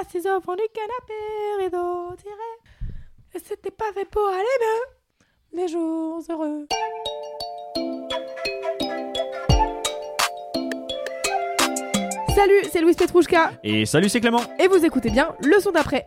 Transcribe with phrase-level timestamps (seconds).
[0.00, 2.94] Assis au fond du canapé, rideau tiré.
[3.34, 5.60] Et c'était pas fait pour aller mieux.
[5.60, 6.66] Les jours heureux.
[12.34, 13.52] Salut, c'est Louise Petrouchka.
[13.62, 14.42] et salut, c'est Clément.
[14.58, 16.06] Et vous écoutez bien le son d'après.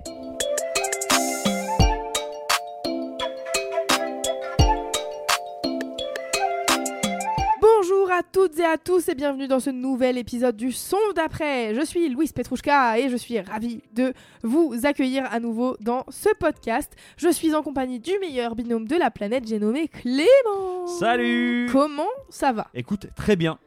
[8.32, 11.74] Toutes et à tous et bienvenue dans ce nouvel épisode du son d'après.
[11.76, 14.14] Je suis Louise Petrouchka et je suis ravie de
[14.44, 16.92] vous accueillir à nouveau dans ce podcast.
[17.18, 20.88] Je suis en compagnie du meilleur binôme de la planète, j'ai nommé Clément.
[21.00, 21.70] Salut.
[21.72, 22.68] Comment ça va?
[22.74, 23.60] Écoute, très bien.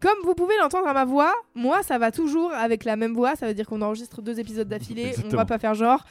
[0.00, 3.36] Comme vous pouvez l'entendre à ma voix, moi ça va toujours avec la même voix,
[3.36, 6.04] ça veut dire qu'on enregistre deux épisodes d'affilée, on va pas faire genre.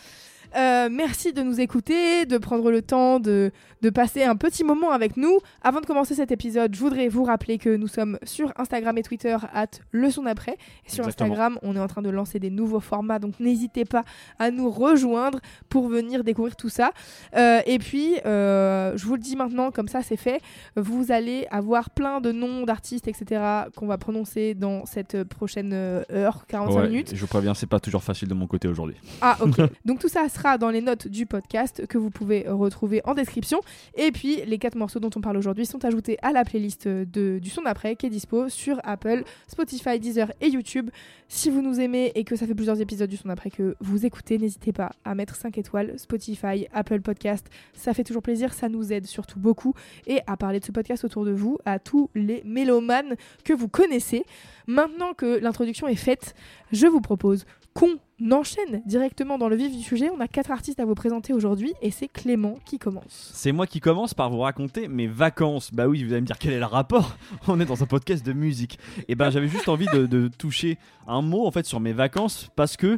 [0.56, 4.92] Euh, merci de nous écouter, de prendre le temps de, de passer un petit moment
[4.92, 5.40] avec nous.
[5.62, 9.04] Avant de commencer cet épisode, je voudrais vous rappeler que nous sommes sur Instagram et
[9.04, 10.58] Twitter at le son d'après.
[10.88, 11.32] Sur Exactement.
[11.32, 14.04] Instagram, on est en train de lancer des nouveaux formats, donc n'hésitez pas
[14.40, 16.92] à nous rejoindre pour venir découvrir tout ça.
[17.36, 20.42] Euh, et puis, euh, je vous le dis maintenant, comme ça c'est fait,
[20.76, 23.42] vous allez avoir plein de noms d'artistes, etc.,
[23.76, 27.12] qu'on va prononcer dans cette prochaine heure, 45 Ouais, minutes.
[27.14, 28.96] Je vous préviens, c'est pas toujours facile de mon côté aujourd'hui.
[29.22, 29.58] Ah, ok.
[29.86, 33.62] Donc tout ça sera dans les notes du podcast que vous pouvez retrouver en description.
[33.96, 37.40] Et puis, les quatre morceaux dont on parle aujourd'hui sont ajoutés à la playlist de,
[37.40, 40.92] du son d'après qui est dispo sur Apple, Spotify, Deezer et YouTube.
[41.28, 44.06] Si vous nous aimez et que ça fait plusieurs épisodes du son d'après que vous
[44.06, 47.48] écoutez, n'hésitez pas à mettre 5 étoiles, Spotify, Apple Podcast.
[47.74, 49.74] Ça fait toujours plaisir, ça nous aide surtout beaucoup.
[50.06, 53.68] Et à parler de ce podcast autour de vous, à tous les mélomanes que vous
[53.68, 54.24] connaissez.
[54.68, 56.36] Maintenant que l'introduction est faite,
[56.72, 57.46] je vous propose
[57.78, 58.00] qu'on
[58.32, 60.10] enchaîne directement dans le vif du sujet.
[60.10, 63.30] On a quatre artistes à vous présenter aujourd'hui et c'est Clément qui commence.
[63.36, 65.72] C'est moi qui commence par vous raconter mes vacances.
[65.72, 67.16] Bah oui, vous allez me dire quel est le rapport
[67.48, 68.80] On est dans un podcast de musique.
[69.08, 72.78] Et ben j'avais juste envie de toucher un mot en fait sur mes vacances parce
[72.78, 72.98] que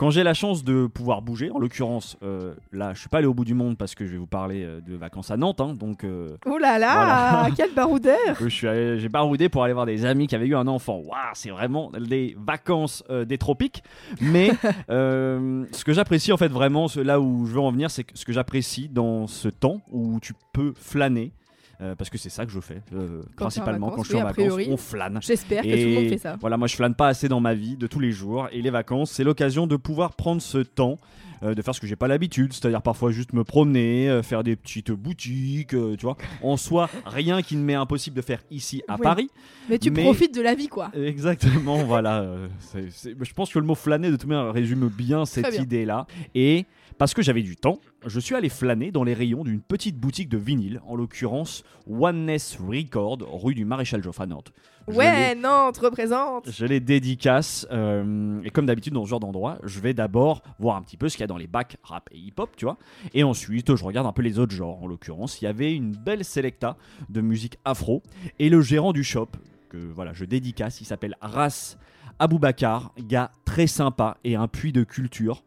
[0.00, 3.26] quand j'ai la chance de pouvoir bouger, en l'occurrence euh, là je suis pas allé
[3.26, 5.60] au bout du monde parce que je vais vous parler euh, de vacances à Nantes,
[5.60, 7.48] hein, donc euh, Oh là là, Voilà.
[7.56, 10.56] quel baroudeur je suis allé- j'ai baroudé pour aller voir des amis qui avaient eu
[10.56, 10.96] un enfant.
[11.00, 13.82] Waouh, c'est vraiment des vacances euh, des tropiques.
[14.22, 14.50] Mais
[14.90, 18.04] euh, ce que j'apprécie en fait vraiment, ce- là où je veux en venir, c'est
[18.04, 21.32] que ce que j'apprécie dans ce temps où tu peux flâner.
[21.82, 24.16] Euh, parce que c'est ça que je fais euh, Quand principalement vacances, quand je suis
[24.16, 24.68] oui, en vacances, priori.
[24.70, 25.18] on flâne.
[25.22, 26.36] J'espère que tout le monde fait ça.
[26.40, 28.70] Voilà, moi je flâne pas assez dans ma vie de tous les jours et les
[28.70, 30.98] vacances, c'est l'occasion de pouvoir prendre ce temps.
[31.42, 34.44] euh, de faire ce que j'ai pas l'habitude, c'est-à-dire parfois juste me promener, euh, faire
[34.44, 36.18] des petites boutiques, euh, tu vois.
[36.42, 39.00] En soi, rien qui ne m'est impossible de faire ici à Oui.
[39.02, 39.30] Paris.
[39.70, 40.90] Mais tu mais- profites de la vie quoi.
[40.94, 42.26] Exactement, voilà.
[42.74, 46.06] je pense que le mot flâner de tout bien résume bien cette idée-là.
[46.34, 46.66] Et
[47.00, 50.28] parce que j'avais du temps, je suis allé flâner dans les rayons d'une petite boutique
[50.28, 54.52] de vinyle, en l'occurrence Oneness Record, rue du Maréchal Joffre à Nantes.
[54.86, 56.50] Je Ouais, Nantes représente.
[56.50, 60.76] je les dédicace euh, et comme d'habitude dans ce genre d'endroit, je vais d'abord voir
[60.76, 62.76] un petit peu ce qu'il y a dans les bacs rap et hip-hop, tu vois.
[63.14, 64.82] Et ensuite, je regarde un peu les autres genres.
[64.82, 66.76] En l'occurrence, il y avait une belle selecta
[67.08, 68.02] de musique afro
[68.38, 69.28] et le gérant du shop
[69.70, 71.78] que voilà, je dédicace, il s'appelle Ras
[72.18, 75.42] Aboubakar, gars très sympa et un puits de culture,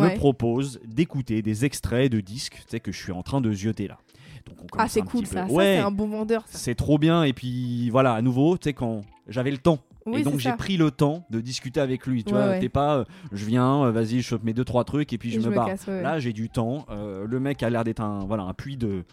[0.00, 0.12] Ouais.
[0.12, 3.52] me propose d'écouter des extraits de disques, tu sais que je suis en train de
[3.52, 3.98] zioter là.
[4.46, 5.46] Donc on Ah, c'est cool ça.
[5.46, 6.44] Ouais, c'est un bon vendeur.
[6.48, 10.20] C'est trop bien et puis voilà, à nouveau, tu sais quand j'avais le temps Oui,
[10.20, 12.24] et donc j'ai pris le temps de discuter avec lui.
[12.24, 12.60] Tu Ouais, vois, ouais.
[12.60, 15.34] t'es pas, euh, je viens, euh, vas-y, je chope mes deux trois trucs et puis
[15.34, 15.66] Et je, me barre.
[15.68, 15.86] casse.
[15.86, 16.84] Là, j'ai du temps.
[16.90, 19.04] euh, le mec a l'air d'être un, voilà, un puits de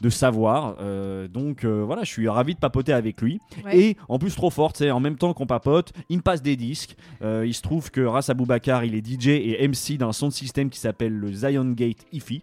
[0.00, 0.76] de savoir.
[0.80, 3.40] euh, donc euh, voilà, je suis ravi de papoter avec lui.
[3.64, 3.78] Ouais.
[3.78, 6.56] Et en plus trop fort, sais, en même temps qu'on papote, il me passe des
[6.56, 6.96] disques.
[7.22, 10.70] Euh, il se trouve que Ras Aboubakar, il est DJ et MC d'un sound system
[10.70, 12.42] qui s'appelle le Zion Gate IFI.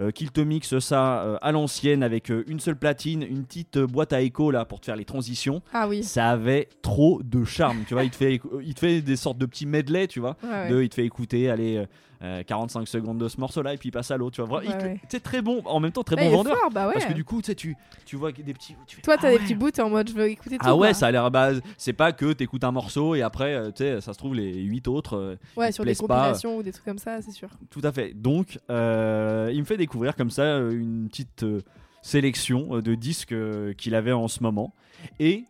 [0.00, 3.78] euh, qu'il te mixe ça euh, à l'ancienne avec euh, une seule platine, une petite
[3.78, 5.62] boîte à écho là pour te faire les transitions.
[5.72, 6.02] Ah oui.
[6.02, 8.02] Ça avait trop de charme, tu vois.
[8.02, 10.36] Il te fait, il te fait des sortes de petits medley, tu vois.
[10.42, 10.68] Ouais, ouais.
[10.70, 11.84] De, il te fait écouter, allez,
[12.22, 14.60] euh, euh, 45 secondes de ce morceau-là et puis il passe à l'autre, tu vois.
[14.60, 15.00] Ouais, ouais.
[15.08, 16.56] C'est très bon, en même temps très Ah, bon vendeur.
[16.58, 16.94] fort, bah ouais.
[16.94, 18.74] Parce que du coup, tu tu, vois des petits.
[18.86, 19.42] tu fais, Toi, ah t'as des ouais.
[19.42, 20.64] petits bouts, t'es en mode je veux écouter tout.
[20.66, 20.94] Ah ouais, quoi.
[20.94, 21.30] ça a l'air.
[21.30, 24.34] Bah, c'est pas que t'écoutes un morceau et après, euh, tu sais, ça se trouve,
[24.34, 25.16] les 8 autres.
[25.16, 26.16] euh, Ouais, sur des plaisent pas.
[26.18, 27.48] compilations ou des trucs comme ça, c'est sûr.
[27.70, 28.12] Tout à fait.
[28.14, 31.60] Donc, euh, il me fait découvrir comme ça une petite euh,
[32.02, 33.34] sélection de disques
[33.76, 34.74] qu'il avait en ce moment.
[35.18, 35.44] Et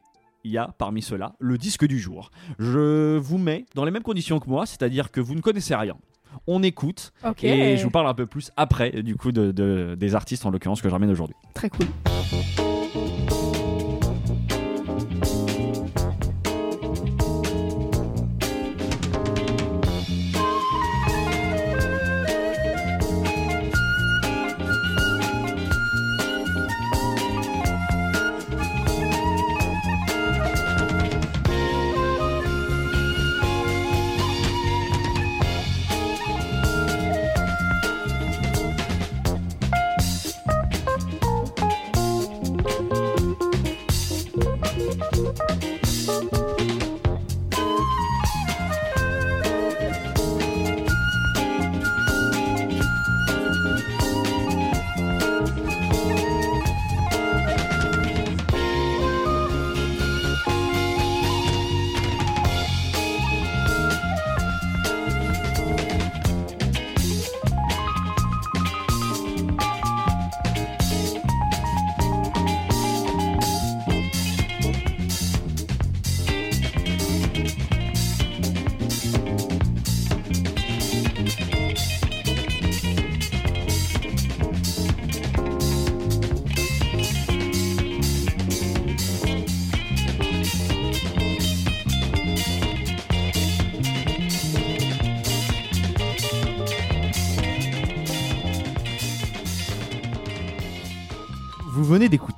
[0.44, 2.30] il y a parmi ceux-là le disque du jour.
[2.58, 5.96] Je vous mets dans les mêmes conditions que moi, c'est-à-dire que vous ne connaissez rien.
[6.46, 7.12] On écoute
[7.48, 10.50] et je vous parle un peu plus après du coup de, de- des artistes en
[10.50, 11.36] l'occurrence que je ramène aujourd'hui.
[11.54, 11.86] Très cool.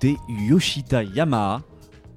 [0.02, 1.62] Yoshita Yamaha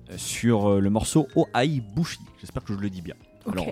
[0.10, 2.20] euh, sur euh, le morceau Ohai Bushi.
[2.40, 3.16] J'espère que je le dis bien.
[3.52, 3.68] Alors,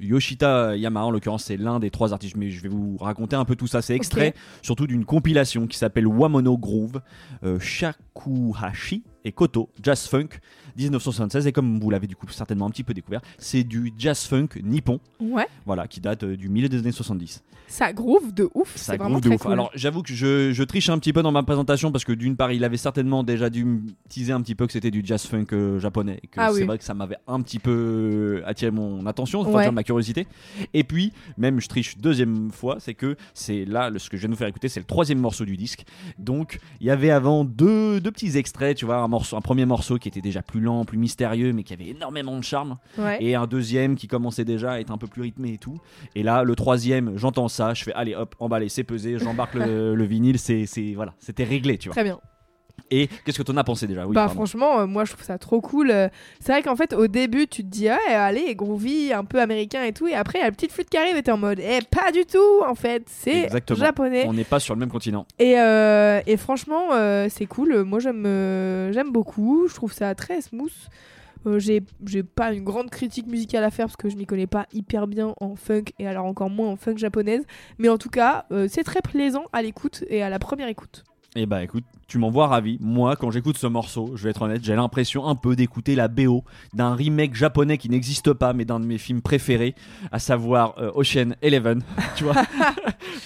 [0.00, 3.46] Yoshita Yamaha, en l'occurrence, c'est l'un des trois artistes, mais je vais vous raconter un
[3.46, 3.80] peu tout ça.
[3.80, 7.00] C'est extrait surtout d'une compilation qui s'appelle Wamono Groove,
[7.42, 10.28] euh, Shakuhachi et Koto, Jazz Funk
[10.76, 11.46] 1976.
[11.46, 14.48] Et comme vous l'avez du coup certainement un petit peu découvert, c'est du jazz funk
[14.62, 15.46] nippon, Ouais.
[15.66, 17.42] voilà, qui date euh, du milieu des années 70.
[17.68, 18.76] Ça groove de ouf.
[18.76, 19.42] Ça vraiment groove de très ouf.
[19.42, 19.52] cool.
[19.52, 22.36] Alors j'avoue que je, je triche un petit peu dans ma présentation parce que d'une
[22.36, 23.80] part il avait certainement déjà dû me
[24.10, 26.60] teaser un petit peu que c'était du jazz funk euh, japonais et que Ah c'est
[26.60, 26.64] oui.
[26.66, 29.70] vrai que ça m'avait un petit peu euh, attiré mon attention, enfin Ouais.
[29.70, 30.26] ma curiosité.
[30.74, 34.22] Et puis même je triche deuxième fois, c'est que c'est là le- ce que je
[34.22, 35.84] viens de vous faire écouter, c'est le troisième morceau du disque.
[36.18, 39.64] Donc il y avait avant deux, deux petits extraits, tu vois, un morceau, un premier
[39.64, 43.18] morceau qui était déjà plus lent, plus mystérieux, mais qui avait énormément de charme Ouais.
[43.20, 45.78] et un deuxième qui commençait déjà à être un peu plus rythmé et tout.
[46.14, 49.94] Et là, le troisième, j'entends ça, je fais allez hop, emballé, c'est pesé, j'embarque le,
[49.94, 51.94] le vinyle, c'est c'est- voilà, c'était réglé, tu vois.
[51.94, 52.18] Très bien.
[52.92, 54.06] Et qu'est-ce que t'en as pensé déjà?
[54.06, 54.34] Oui, bah pardon.
[54.34, 55.90] franchement, euh, moi je trouve ça trop cool.
[55.90, 56.08] Euh,
[56.40, 59.82] C'est vrai qu'en fait au début tu te dis ouais allez groovy, un peu américain
[59.82, 61.38] et tout, et après il y a la petite flûte qui arrive et t'es en
[61.38, 63.78] mode eh pas du tout en fait, c'est Exactement.
[63.80, 64.24] japonais.
[64.28, 65.26] On n'est pas sur le même continent.
[65.38, 66.90] Et, euh, et franchement
[67.28, 67.82] c'est cool.
[67.84, 68.24] Moi j'aime
[68.92, 69.66] j'aime beaucoup.
[69.68, 70.70] Je trouve ça très smooth.
[71.46, 74.46] Euh, j'ai j'ai pas une grande critique musicale à faire parce que je m'y connais
[74.46, 77.42] pas hyper bien en funk et alors encore moins en funk japonaise.
[77.78, 81.02] Mais en tout cas, euh, c'est très plaisant à l'écoute et à la première écoute.
[81.34, 82.76] Et bah écoute, tu m'en vois ravi.
[82.82, 86.08] Moi, quand j'écoute ce morceau, je vais être honnête, j'ai l'impression un peu d'écouter la
[86.08, 86.44] BO
[86.74, 89.74] d'un remake japonais qui n'existe pas, mais d'un de mes films préférés,
[90.10, 91.82] à savoir euh, Ocean Eleven.
[92.16, 92.34] tu vois?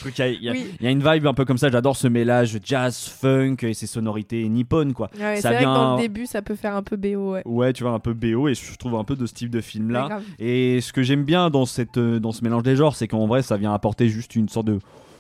[0.07, 0.67] Y il y, a- Oui.
[0.79, 1.69] il y a une vibe un peu comme ça.
[1.69, 5.11] J'adore ce mélange jazz, funk et ses sonorités nippones, quoi.
[5.19, 7.33] Ouais, c'est Ça vrai que dans vient- le début ça peut faire un peu BO.
[7.33, 7.43] Ouais.
[7.45, 9.61] Ouais, tu vois, un peu BO, et je trouve un peu de ce type de
[9.61, 10.03] film là.
[10.05, 10.23] Ouais, grave.
[10.39, 13.27] Et ce que j'aime bien dans, cette, euh, dans ce mélange des genres, c'est qu'en
[13.27, 14.79] vrai, ça vient apporter juste une sorte de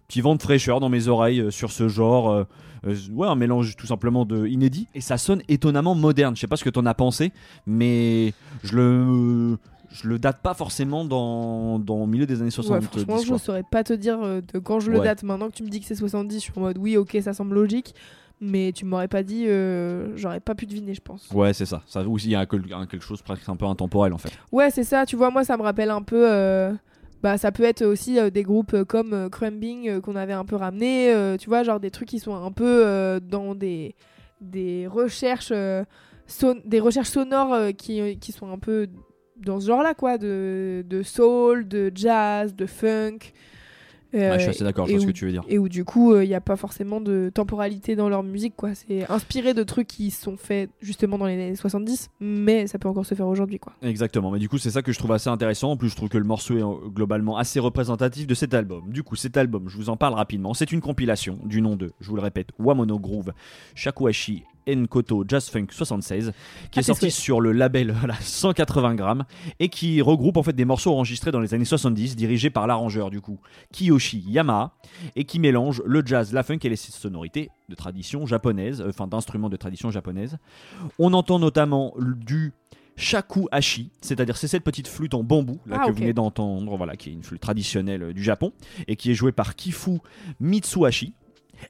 [0.08, 2.30] petit vent de fraîcheur dans mes oreilles euh, sur ce genre.
[2.30, 2.44] euh,
[2.86, 4.86] euh, ouais, un mélange tout simplement de inédit.
[4.94, 6.36] Et ça sonne étonnamment moderne.
[6.36, 7.32] Je sais pas ce que t'en as pensé,
[7.66, 8.32] mais
[8.62, 9.58] je le.
[9.88, 12.84] Je le date pas forcément dans, dans le milieu des années 70.
[12.84, 13.38] Ouais, franchement, je quoi.
[13.38, 15.04] saurais pas te dire de quand je le Ouais.
[15.04, 15.22] date.
[15.22, 17.32] Maintenant que tu me dis que c'est 70, je suis en mode oui, ok, ça
[17.32, 17.94] semble logique.
[18.40, 21.30] Mais tu m'aurais pas dit, euh, j'aurais pas pu deviner, je pense.
[21.32, 21.82] Ouais, c'est ça.
[21.86, 22.46] Ça aussi, il y a un-
[22.86, 24.30] quelque chose presque un peu intemporel en fait.
[24.52, 25.06] Ouais, c'est ça.
[25.06, 26.30] Tu vois, moi, ça me rappelle un peu.
[26.30, 26.75] euh,
[27.23, 30.44] Bah, ça peut être aussi euh, des groupes euh, comme euh, Crumbing qu'on avait un
[30.44, 31.37] peu ramené.
[31.38, 33.94] tu vois, genre des trucs qui sont un peu dans des,
[34.87, 38.88] recherches, des recherches sonores qui, sont un peu
[39.37, 43.18] dans ce genre-là, quoi, de soul, de jazz, de funk.
[44.14, 45.44] Euh, je suis assez d'accord, je vois ce que tu veux dire.
[45.48, 48.75] Et où du coup, il n'y a pas forcément de temporalité dans leur musique, quoi.
[48.75, 52.88] C'est inspiré de trucs qui sont faits justement dans les années 70, mais ça peut
[52.88, 53.72] encore se faire aujourd'hui, quoi.
[53.82, 55.72] Exactement, mais du coup c'est ça que je trouve assez intéressant.
[55.72, 58.90] En plus je trouve que le morceau est euh, globalement assez représentatif de cet album.
[58.90, 61.92] Du coup cet album, je vous en parle rapidement, c'est une compilation du nom de,
[62.00, 63.32] je vous le répète, Wamono Groove,
[63.75, 66.32] Shakuhachi Enkoto Jazz Funk 76,
[66.70, 69.25] qui Ah, est sorti sur le label voilà, 180 grammes
[69.61, 73.11] et qui regroupe en fait des morceaux enregistrés dans les années 70, dirigés par l'arrangeur
[73.11, 73.38] du coup
[73.73, 74.73] Kiyoshi Yamaha,
[75.14, 79.06] et qui mélange le jazz, la funk et les sonorités de tradition japonaise, euh, enfin
[79.06, 80.38] d'instruments de tradition japonaise.
[80.99, 82.52] On entend notamment du
[82.96, 86.76] shaku hashi, c'est-à-dire c'est cette petite flûte en bambou là, Ah, que vous venez d'entendre,
[86.76, 88.52] voilà, qui est une flûte traditionnelle euh, du Japon
[88.88, 89.99] et qui est jouée par Kifu
[90.40, 91.12] Mitsuhashi.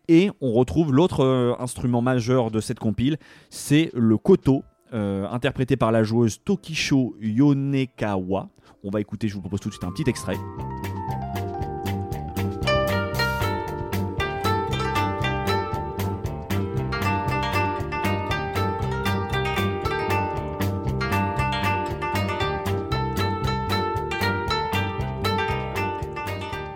[0.08, 3.18] Et on retrouve l'autre euh, instrument majeur de cette compile,
[3.50, 4.62] c'est le koto,
[4.94, 8.48] euh, interprété par la joueuse Tokisho Yonekawa.
[8.84, 10.36] On va écouter, je vous propose tout de suite un petit extrait.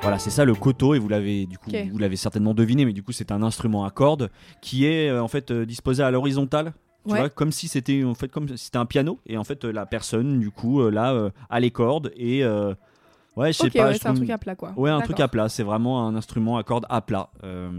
[0.03, 2.93] Voilà, c'est ça le koto et vous l'avez du coup vous l'avez certainement deviné, mais
[2.95, 4.31] du coup c'est un instrument à cordes
[4.63, 6.73] qui est euh, en fait euh, disposé à l'horizontale.
[7.07, 7.19] Tu Ouais.
[7.21, 9.73] vois, comme si c'était en fait comme si c'était un piano et en fait euh,
[9.73, 12.43] la personne du coup là a les cordes et
[13.37, 14.73] ouais je sais pas ouais, c'est un truc à plat quoi.
[14.77, 15.49] Ouais, un truc à plat.
[15.49, 17.31] C'est vraiment un instrument à cordes à plat.
[17.45, 17.71] Euh,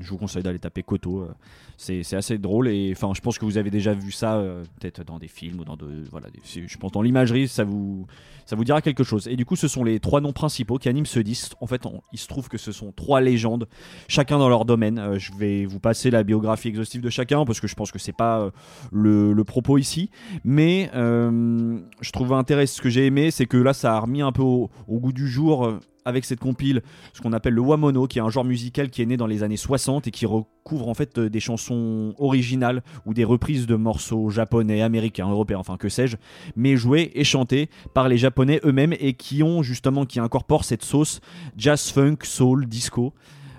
[0.00, 1.20] je vous conseille d'aller taper Koto.
[1.22, 1.28] euh,
[1.76, 5.02] c'est assez drôle et enfin, je pense que vous avez déjà vu ça euh, peut-être
[5.02, 6.26] dans des films ou dans de voilà.
[6.28, 8.06] des- je pense dans l'imagerie, ça vous
[8.44, 9.28] ça vous dira quelque chose.
[9.28, 11.52] Et du coup, ce sont les trois noms principaux qui animent ce disque.
[11.60, 13.66] En fait, on- il se trouve que ce sont trois légendes,
[14.08, 14.98] chacun dans leur domaine.
[14.98, 17.98] Euh, je vais vous passer la biographie exhaustive de chacun parce que je pense que
[17.98, 18.50] c'est pas
[18.92, 20.10] le, le propos ici.
[20.44, 22.76] Mais je trouve intéressant.
[22.76, 25.12] Ce que j'ai aimé, c'est que là, ça a remis un peu au, au goût
[25.12, 25.66] du jour.
[25.66, 29.02] euh, avec cette compile, ce qu'on appelle le wamono, qui est un genre musical qui
[29.02, 32.82] est né dans les années 60 et qui recouvre en fait euh, des chansons originales
[33.06, 36.16] ou des reprises de morceaux japonais, américains, européens, enfin que sais-je,
[36.56, 40.84] mais joués et chantés par les japonais eux-mêmes et qui ont justement, qui incorporent cette
[40.84, 41.20] sauce
[41.56, 43.12] jazz, funk, soul, disco.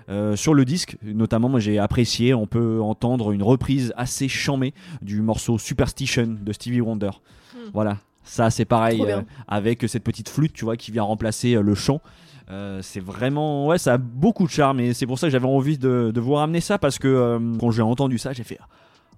[0.08, 4.74] Euh, sur le disque, notamment, moi j'ai apprécié, on peut entendre une reprise assez chamée
[5.00, 7.10] du morceau Superstition de Stevie Wonder.
[7.54, 7.70] Hmm.
[7.72, 11.62] Voilà, ça c'est pareil euh, avec cette petite flûte, tu vois, qui vient remplacer euh,
[11.62, 12.00] le chant.
[12.50, 15.46] Euh, c'est vraiment, ouais, ça a beaucoup de charme et c'est pour ça que j'avais
[15.46, 18.58] envie de, de vous ramener ça parce que euh, quand j'ai entendu ça, j'ai fait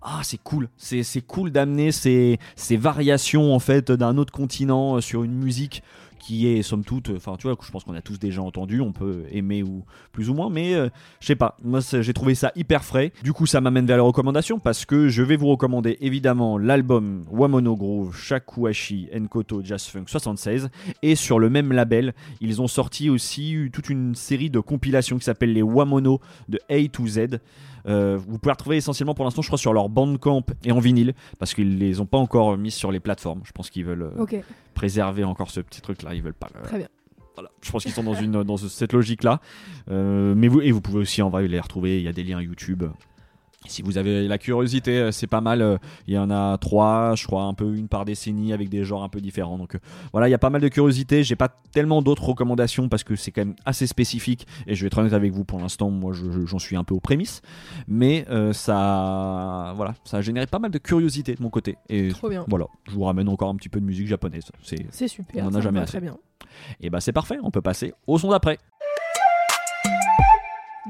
[0.07, 5.01] ah c'est cool, c'est c'est cool d'amener ces, ces variations en fait d'un autre continent
[5.01, 5.83] sur une musique
[6.25, 8.93] qui est somme toute, enfin tu vois, je pense qu'on a tous déjà entendu, on
[8.93, 10.89] peut aimer ou plus ou moins, mais euh,
[11.21, 13.13] je sais pas, moi j'ai trouvé ça hyper frais.
[13.23, 17.25] Du coup, ça m'amène vers les recommandations parce que je vais vous recommander évidemment l'album
[17.31, 20.71] Wamono Groove Shakuhachi Enkoto Jazz Funk 76
[21.03, 25.25] et sur le même label, ils ont sorti aussi toute une série de compilations qui
[25.25, 27.39] s'appellent les Wamono de A to Z.
[27.87, 31.15] Euh, vous pouvez retrouver essentiellement pour l'instant, je crois, sur leur Bandcamp et en vinyle
[31.39, 33.43] parce qu'ils les ont pas encore mis sur les plateformes.
[33.45, 34.11] Je pense qu'ils veulent euh,
[34.75, 36.15] préserver encore ce petit truc là.
[36.15, 36.49] Ils veulent pas.
[36.55, 36.89] le- très bien.
[37.35, 37.51] voilà.
[37.63, 39.41] Je pense qu'ils sont dans, une, dans ce- cette logique-là.
[39.91, 41.99] Euh, mais vous, et vous pouvez aussi en vrai les retrouver.
[41.99, 42.85] Il y a des liens YouTube.
[43.67, 45.63] Si vous avez la curiosité, euh, c'est pas mal.
[45.63, 48.85] euh, Il y en a trois, je crois, un peu une par décennie avec des
[48.85, 49.57] genres un peu différents.
[49.59, 49.79] Donc euh,
[50.13, 51.25] voilà, il y a pas mal de curiosité.
[51.25, 54.47] J'ai pas tellement d'autres recommandations parce que c'est quand même assez spécifique.
[54.67, 56.85] Et je vais être honnête avec vous pour l'instant, moi je- je- j'en suis un
[56.85, 57.41] peu aux prémices.
[57.89, 61.77] Mais euh, ça, voilà, ça a généré pas mal de curiosité de mon côté.
[61.89, 62.45] Et Trop bien.
[62.49, 64.45] voilà, je vous ramène encore un petit peu de musique japonaise.
[64.63, 65.45] C'est super.
[65.45, 65.93] On en a jamais assez.
[65.93, 66.17] Très bien.
[66.81, 68.59] et bah c'est parfait, on peut passer au son d'après.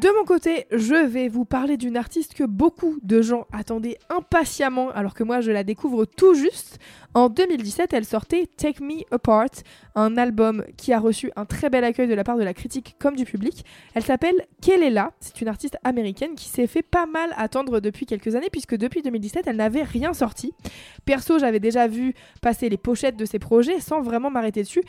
[0.01, 4.91] De mon côté, je vais vous parler d'une artiste que beaucoup de gens attendaient impatiemment,
[4.91, 6.81] alors que moi je la découvre tout juste.
[7.17, 9.51] En 2017, elle sortait Take Me Apart,
[9.95, 12.97] un album qui a reçu un très bel accueil de la part de la critique
[12.99, 13.65] comme du public.
[13.95, 18.35] Elle s'appelle Kelela, c'est une artiste américaine qui s'est fait pas mal attendre depuis quelques
[18.35, 20.55] années, puisque depuis 2017, elle n'avait rien sorti.
[21.05, 24.83] Perso, j'avais déjà vu passer les pochettes de ses projets sans vraiment m'arrêter dessus,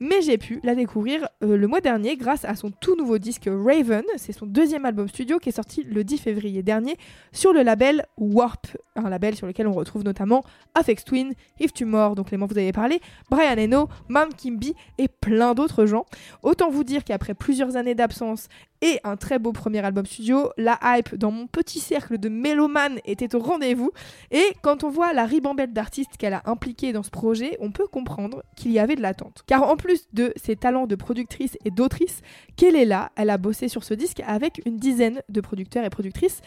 [0.00, 3.48] mais j'ai pu la découvrir euh, le mois dernier grâce à son tout nouveau disque
[3.50, 4.04] Raven.
[4.16, 6.98] C'est son deuxième album studio qui est sorti le 10 février dernier
[7.32, 10.44] sur le label Warp, un label sur lequel on retrouve notamment
[10.74, 13.00] Afex Twin, If Tu Mort, donc les vous avez parlé,
[13.30, 16.06] Brian Eno, Mam Kimby et plein d'autres gens.
[16.42, 18.48] Autant vous dire qu'après plusieurs années d'absence
[18.82, 22.98] et un très beau premier album studio, la hype dans mon petit cercle de mélomanes
[23.04, 23.90] était au rendez-vous.
[24.30, 27.86] Et quand on voit la ribambelle d'artistes qu'elle a impliqués dans ce projet, on peut
[27.86, 29.42] comprendre qu'il y avait de l'attente.
[29.46, 32.22] Car en plus de ses talents de productrice et d'autrice,
[32.56, 36.40] Kelela, elle a bossé sur ce disque avec une dizaine de producteurs et productrices.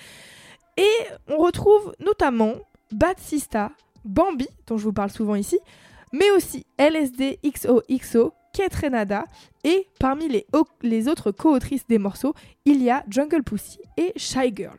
[0.78, 0.90] Et
[1.28, 2.54] on retrouve notamment
[2.92, 3.72] Bad Sista,
[4.06, 5.60] Bambi, dont je vous parle souvent ici,
[6.12, 9.26] mais aussi LSD XOXO, Kate Renada,
[9.64, 10.46] et parmi les,
[10.82, 12.34] les autres co-autrices des morceaux,
[12.66, 14.78] il y a Jungle Pussy et Shy Girl.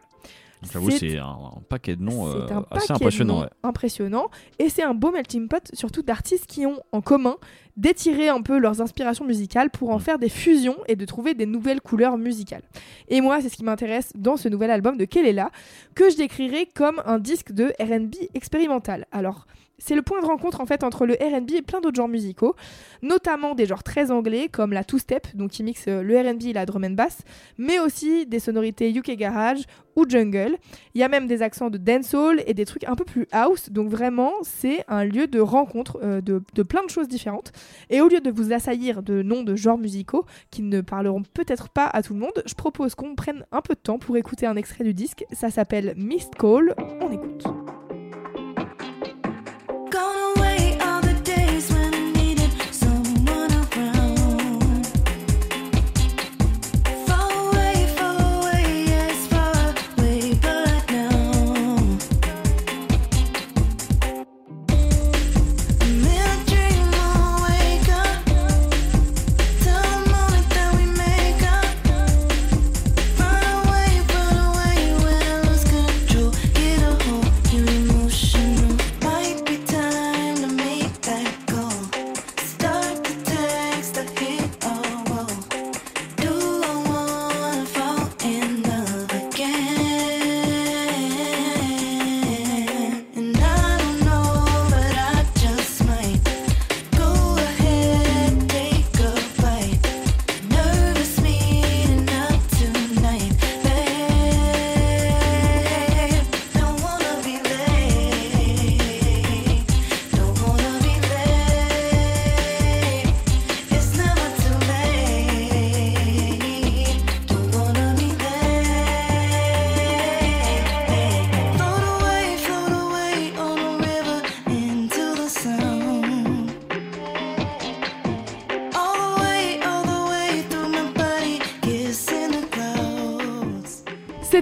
[0.72, 3.34] J'avoue, C'est- un, un paquet de noms euh, un assez impressionnant.
[3.34, 3.48] noms ouais.
[3.62, 4.26] impressionnant.
[4.58, 7.36] Et c'est un beau melting pot, surtout d'artistes qui ont en commun
[7.76, 10.00] d'étirer un peu leurs inspirations musicales pour en Mm.
[10.00, 12.62] faire des fusions et de trouver des nouvelles couleurs musicales.
[13.08, 15.50] Et moi, c'est ce qui m'intéresse dans ce nouvel album de Kelela,
[15.94, 19.06] que je décrirais comme un disque de RB expérimental.
[19.12, 19.46] Alors,
[19.84, 22.56] c'est le point de rencontre en fait entre le R&B et plein d'autres genres musicaux,
[23.02, 26.52] notamment des genres très anglais comme la two-step, donc qui mixe euh, le R&B et
[26.54, 27.18] la drum and bass,
[27.58, 29.64] mais aussi des sonorités UK garage
[29.94, 30.56] ou jungle.
[30.94, 33.68] Il y a même des accents de dancehall et des trucs un peu plus house,
[33.70, 37.52] donc vraiment c'est un lieu de rencontre euh, de, de plein de choses différentes.
[37.90, 41.68] Et au lieu de vous assaillir de noms de genres musicaux qui ne parleront peut-être
[41.68, 44.46] pas à tout le monde, je propose qu'on prenne un peu de temps pour écouter
[44.46, 45.26] un extrait du disque.
[45.32, 46.74] Ça s'appelle Missed Call.
[47.02, 47.44] On écoute.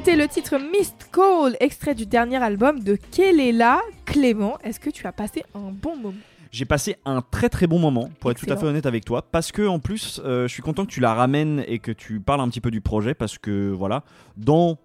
[0.05, 3.81] C'était le titre Missed Call, extrait du dernier album de Kelela.
[4.05, 6.19] Clément, est-ce que tu as passé un bon moment
[6.51, 9.23] J'ai passé un très très bon moment, pour être tout à fait honnête avec toi,
[9.23, 12.19] parce que en plus, euh, je suis content que tu la ramènes et que tu
[12.19, 14.03] parles un petit peu du projet, parce que voilà,
[14.37, 14.77] dans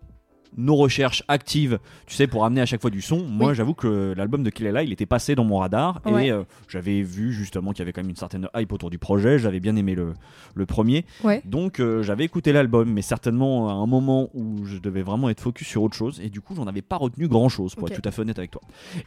[0.56, 3.56] nos recherches actives, tu sais, pour amener à chaque fois du son, moi Oui.
[3.56, 6.27] j'avoue que l'album de Kilela, il était passé dans mon radar Ouais.
[6.27, 8.98] et euh, j'avais vu justement qu'il y avait quand même une certaine hype autour du
[8.98, 10.13] projet, j'avais bien aimé le,
[10.56, 11.42] le premier, Ouais.
[11.46, 15.42] donc euh, j'avais écouté l'album, mais certainement à un moment où je devais vraiment être
[15.42, 18.01] focus sur autre chose, et du coup j'en avais pas retenu grand chose, pour être
[18.01, 18.62] tout à fait honnête avec toi.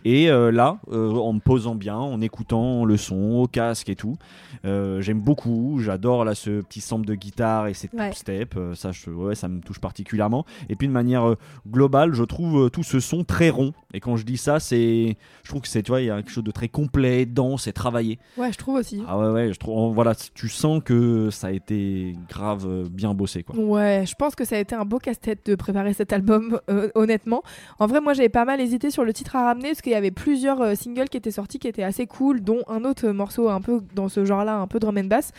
[0.04, 3.96] Et euh, là, euh, en me posant bien, en écoutant le son au casque et
[3.96, 4.16] tout,
[4.64, 5.78] euh, j'aime beaucoup.
[5.80, 8.12] J'adore là ce petit sample de guitare et cette Ouais.
[8.12, 8.54] step.
[8.56, 10.44] euh, ça, je- ouais, ça me touche particulièrement.
[10.68, 11.34] Et puis de manière euh,
[11.68, 13.72] globale, je trouve euh, tout ce son très rond.
[13.92, 16.16] Et quand je dis ça, c'est, je trouve que c'est, tu vois, il y a
[16.16, 18.18] quelque chose de très complet, dense et travaillé.
[18.36, 19.02] Ouais, je trouve aussi.
[19.08, 23.14] Ah ouais, ouais, je trouve, voilà, tu sens que ça a été grave euh, bien
[23.14, 23.56] bossé, quoi.
[23.56, 26.88] Ouais, je pense que ça a été un beau casse-tête de préparer cet album, euh,
[26.94, 27.42] honnêtement.
[27.78, 29.96] En vrai, moi, j'avais pas mal hésité sur le titre à ramener parce qu'il y
[29.96, 33.48] avait plusieurs euh, singles qui étaient sortis qui étaient assez cool, dont un autre morceau
[33.48, 35.32] un peu dans ce genre-là, un peu drum and bass.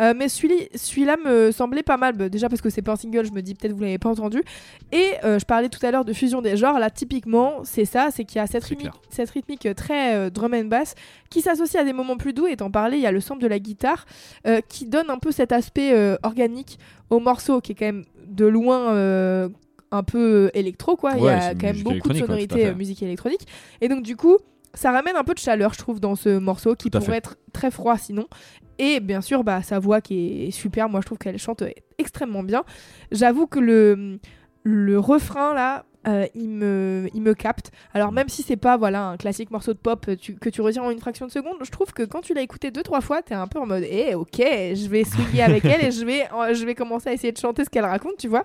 [0.00, 2.96] Euh, mais celui- celui-là me semblait pas mal, bah, déjà parce que c'est pas un
[2.96, 4.42] single, je me dis peut-être vous l'avez pas entendu.
[4.90, 8.08] Et euh, je parlais tout à l'heure de fusion des genres, là, typiquement, c'est ça,
[8.10, 9.02] c'est qu'il y a cette rythmique, clair.
[9.10, 10.94] cette rythmique euh, très euh, drum and bass
[11.30, 12.46] qui s'associe à des moments plus doux.
[12.46, 14.06] Et t'en parlais, il y a le sample de la guitare
[14.46, 15.92] euh, qui donne un peu cet aspect
[16.22, 16.78] organique
[17.10, 19.50] au morceau qui est quand même de loin
[19.94, 21.12] un peu électro quoi.
[21.18, 23.46] il y a quand même beaucoup de ouais, sonorités musique électronique.
[23.80, 24.38] Et donc du coup,
[24.74, 27.16] ça ramène un peu de chaleur, je trouve, dans ce morceau qui pourrait fait.
[27.16, 28.26] être très froid sinon.
[28.78, 30.88] Et bien sûr, bah, sa voix qui est super.
[30.88, 31.62] Moi, je trouve qu'elle chante
[31.98, 32.64] extrêmement bien.
[33.10, 34.18] J'avoue que le,
[34.62, 35.84] le refrain là.
[36.08, 37.70] euh, il, me, il me capte.
[37.94, 40.82] Alors même si c'est pas voilà un classique morceau de pop euh, que tu retiens
[40.82, 43.22] en une fraction de seconde, je trouve que quand tu l'as écouté deux trois fois,
[43.22, 46.26] t'es un peu en mode eh ok, je vais swinguer avec elle et je vais
[46.54, 48.44] je vais commencer à essayer de chanter ce qu'elle raconte, tu vois.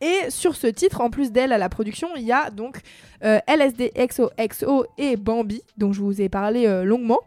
[0.00, 2.80] Et sur ce titre, en plus d'elle à la production, il y a donc
[3.24, 7.20] euh, LSD XOXO et Bambi, dont je vous ai parlé euh, longuement.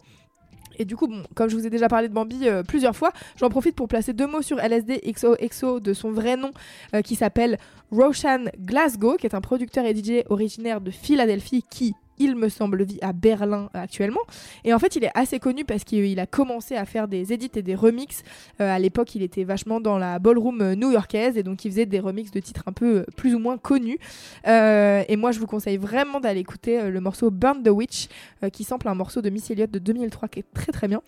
[0.80, 3.12] Et du coup, bon, comme je vous ai déjà parlé de Bambi euh, plusieurs fois,
[3.38, 6.52] j'en profite pour placer deux mots sur LSD XOXO de son vrai nom
[6.96, 7.60] euh, qui s'appelle
[7.92, 12.84] Roshan Glasgow, qui est un producteur et DJ originaire de Philadelphie qui, il me semble,
[12.84, 14.20] vit à Berlin euh, actuellement.
[14.64, 17.52] Et en fait, il est assez connu parce qu'il a commencé à faire des edits
[17.56, 18.24] et des remixes.
[18.62, 21.86] Euh, à l'époque, il était vachement dans la ballroom euh, new-yorkaise et donc il faisait
[21.86, 23.98] des remixes de titres un peu plus ou moins connus.
[24.46, 28.08] Et moi, je vous conseille vraiment d'aller écouter le morceau Burn the Witch
[28.52, 31.02] qui sample un morceau de Miss Elliott de 2003 qui est très très bien.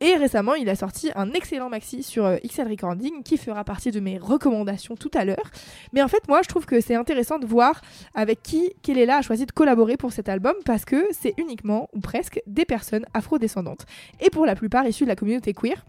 [0.00, 4.00] Et récemment, il a sorti un excellent maxi sur XL Recording qui fera partie de
[4.00, 5.50] mes recommandations tout à l'heure.
[5.92, 7.80] Mais en fait, moi, je trouve que c'est intéressant de voir
[8.14, 12.00] avec qui Kelela a choisi de collaborer pour cet album parce que c'est uniquement ou
[12.00, 13.86] presque des personnes afrodescendantes
[14.20, 15.84] et pour la plupart issues de la communauté queer.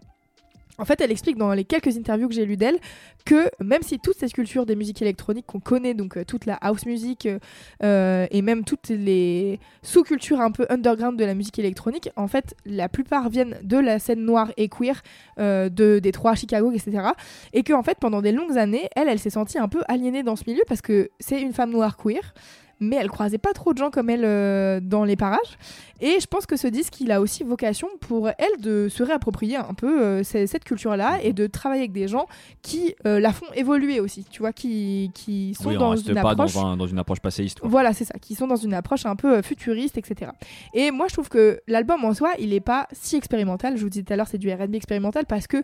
[0.76, 2.78] En fait, elle explique dans les quelques interviews que j'ai lues d'elle
[3.24, 6.54] que même si toutes ces cultures des musiques électroniques qu'on connaît, donc euh, toute la
[6.54, 7.38] house music euh,
[7.82, 12.56] euh, et même toutes les sous-cultures un peu underground de la musique électronique, en fait,
[12.66, 15.00] la plupart viennent de la scène noire et queer
[15.38, 17.08] euh, de Détroit, Chicago, etc.
[17.52, 20.24] Et que en fait, pendant des longues années, elle, elle s'est sentie un peu aliénée
[20.24, 22.34] dans ce milieu parce que c'est une femme noire queer.
[22.80, 25.58] Mais elle croisait pas trop de gens comme elle euh, dans les parages.
[26.00, 29.56] Et je pense que ce disque, il a aussi vocation pour elle de se réapproprier
[29.56, 32.26] un peu euh, cette culture-là et de travailler avec des gens
[32.62, 36.30] qui euh, la font évoluer aussi, tu vois, qui, qui sont Oui, dans une pas
[36.32, 36.52] approche.
[36.54, 37.60] dans, un- dans une approche passéiste.
[37.60, 37.68] quoi.
[37.68, 40.32] Voilà, c'est ça, qui sont dans une approche un peu futuriste, etc.
[40.74, 43.76] Et moi, je trouve que l'album en soi, il est pas si expérimental.
[43.76, 45.58] Je vous disais tout à l'heure, c'est du R&B expérimental parce que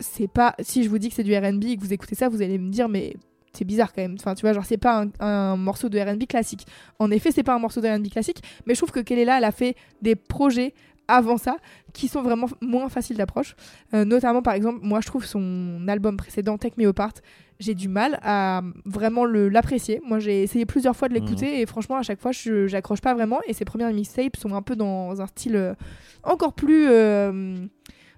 [0.00, 0.54] c'est pas.
[0.60, 2.58] Si je vous dis que c'est du R&B et que vous écoutez ça, vous allez
[2.58, 3.14] me dire, mais
[3.52, 4.16] c'est bizarre quand même.
[4.18, 6.66] Enfin, tu vois, genre, c'est pas un, un morceau de R&B classique.
[6.98, 9.44] En effet, c'est pas un morceau de R&B classique, mais je trouve que Kelela, elle
[9.44, 10.74] a fait des projets
[11.08, 11.56] avant ça
[11.92, 13.54] qui sont vraiment moins faciles d'approche.
[13.92, 17.12] Euh, notamment, par exemple, moi, je trouve son album précédent, Take Me Apart,
[17.60, 20.00] j'ai du mal à vraiment le- l'apprécier.
[20.06, 23.14] Moi, j'ai essayé plusieurs fois de l'écouter et franchement, à chaque fois, je j'accroche pas
[23.14, 23.40] vraiment.
[23.46, 25.74] Et ses premières mixtapes sont un peu dans un style euh,
[26.22, 26.86] encore plus.
[26.88, 27.56] euh,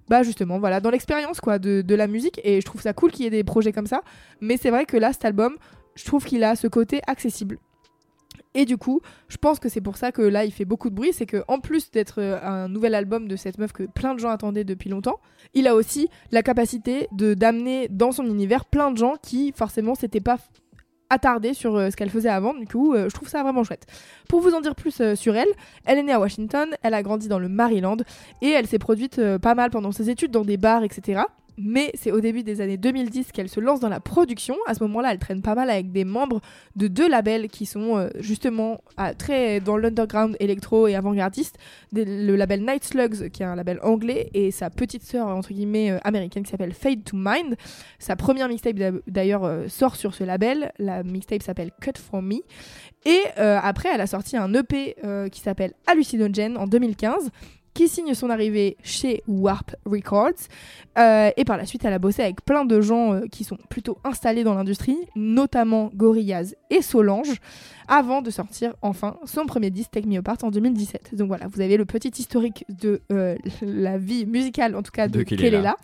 [0.08, 3.10] bah justement voilà dans l'expérience quoi de, de la musique et je trouve ça cool
[3.10, 4.02] qu'il y ait des projets comme ça
[4.40, 5.56] mais c'est vrai que là cet album
[5.94, 7.58] je trouve qu'il a ce côté accessible
[8.56, 10.94] et du coup, je pense que c'est pour ça que là, il fait beaucoup de
[10.94, 11.12] bruit.
[11.12, 14.20] C'est que en plus d'être euh, un nouvel album de cette meuf que plein de
[14.20, 15.18] gens attendaient depuis longtemps,
[15.54, 19.96] il a aussi la capacité de d'amener dans son univers plein de gens qui forcément
[19.96, 20.38] s'étaient pas
[21.10, 22.54] attardés sur euh, ce qu'elle faisait avant.
[22.54, 23.86] Du coup, euh, je trouve ça vraiment chouette.
[24.28, 25.48] Pour vous en dire plus euh, sur elle,
[25.84, 27.96] elle est née à Washington, elle a grandi dans le Maryland
[28.42, 31.22] et elle s'est produite pas mal pendant ses études dans des bars, etc.
[31.56, 34.56] Mais c'est au début des années 2010 qu'elle se lance dans la production.
[34.66, 36.40] À ce moment-là, elle traîne pas mal avec des membres
[36.74, 38.80] de deux labels qui sont euh, justement
[39.18, 41.56] très dans l'underground électro et avant-gardiste.
[41.92, 45.92] Le label Night Slugs, qui est un label anglais, et sa petite sœur, entre guillemets,
[45.92, 47.54] euh, américaine, qui s'appelle Fade to Mind.
[48.00, 50.72] Sa première mixtape, d'a- d'ailleurs, euh, sort sur ce label.
[50.78, 52.40] La mixtape s'appelle Cut From Me.
[53.06, 54.96] Et après, elle a sorti un EP
[55.30, 57.30] qui s'appelle Hallucinogen en 2015
[57.74, 60.48] qui signe son arrivée chez Warp Records.
[60.96, 63.58] Euh, et par la suite, elle a bossé avec plein de gens euh, qui sont
[63.68, 67.40] plutôt installés dans l'industrie, notamment Gorillaz et Solange,
[67.88, 71.16] avant de sortir enfin son premier disque Take Me Apart en 2017.
[71.16, 75.08] Donc voilà, vous avez le petit historique de euh, la vie musicale, en tout cas
[75.08, 75.76] de, De Kelela.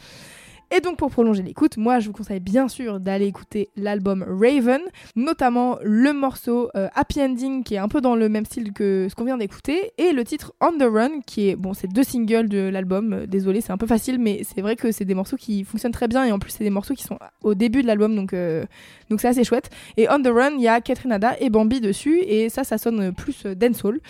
[0.73, 4.81] Et donc pour prolonger l'écoute, moi je vous conseille bien sûr d'aller écouter l'album Raven,
[5.17, 9.09] notamment le morceau euh, Happy Ending qui est un peu dans le même style que
[9.11, 12.05] ce qu'on vient d'écouter, et le titre On the Run qui est, bon c'est deux
[12.05, 15.15] singles de l'album, Euh, désolé c'est un peu facile mais c'est vrai que c'est des
[15.15, 17.83] morceaux qui fonctionnent très bien et en plus c'est des morceaux qui sont au début
[17.83, 18.65] de l'album donc euh,
[19.09, 19.71] donc c'est assez chouette.
[19.97, 22.79] Et On the Run il y a Catherine Ada et Bambi dessus et ça ça
[22.79, 24.01] sonne plus dancehall.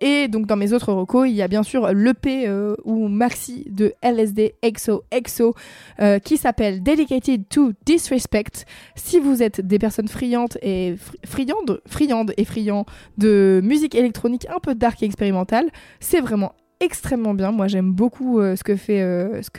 [0.00, 3.66] Et donc dans mes autres recos, il y a bien sûr l'EP euh, ou maxi
[3.70, 5.54] de LSD XO XO
[6.00, 8.64] euh, qui s'appelle Dedicated to Disrespect.
[8.96, 11.80] Si vous êtes des personnes friandes et fri- friandes,
[12.36, 12.86] et friands
[13.18, 17.52] de musique électronique un peu dark et expérimentale, c'est vraiment extrêmement bien.
[17.52, 18.76] Moi, j'aime beaucoup euh, ce que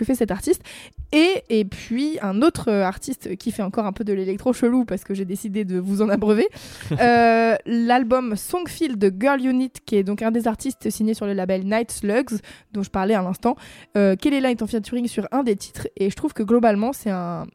[0.06, 0.64] fait cet artiste.
[1.12, 5.04] Et, et puis un autre artiste qui fait encore un peu de l'électro chelou parce
[5.04, 6.48] que j'ai décidé de vous en abreuver.
[7.02, 11.34] Euh, L'album Songfield de Girl Unit, qui est donc un des artistes signés sur le
[11.34, 12.40] label Night Slugs,
[12.74, 13.56] dont je parlais à l'instant.
[13.98, 17.10] Euh, Kelela est en featuring sur un des titres et je trouve que globalement c'est
[17.10, 17.46] un,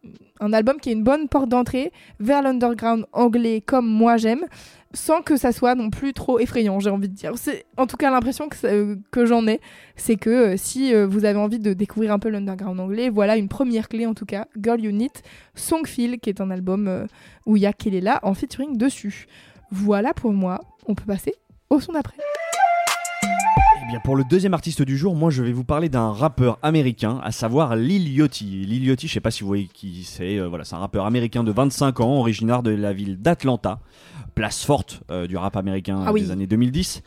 [0.41, 4.47] un album qui est une bonne porte d'entrée vers l'underground anglais comme moi j'aime
[4.97, 7.33] sans que ça soit non plus trop effrayant, j'ai envie de dire.
[7.37, 9.61] C'est en tout cas l'impression que, euh, que j'en ai,
[9.95, 13.37] c'est que euh, si euh, vous avez envie de découvrir un peu l'underground anglais, voilà
[13.37, 15.11] une première clé en tout cas, Girl Unit,
[15.55, 17.07] Songfeel, qui est un album euh,
[17.47, 19.27] où il y a Kelela en featuring dessus.
[19.71, 21.35] Voilà pour moi, on peut passer
[21.71, 22.17] au son d'après.
[23.25, 26.59] Eh bien, pour le deuxième artiste du jour, moi je vais vous parler d'un rappeur
[26.63, 28.45] américain, à savoir Lil Yachty.
[28.45, 31.07] Lil Yachty, je sais pas si vous voyez qui c'est, euh, voilà, c'est un rappeur
[31.07, 33.79] américain de 25 ans, originaire de la ville d'Atlanta,
[34.37, 36.21] place forte euh, du rap américain Ah oui.
[36.21, 37.03] des années 2010.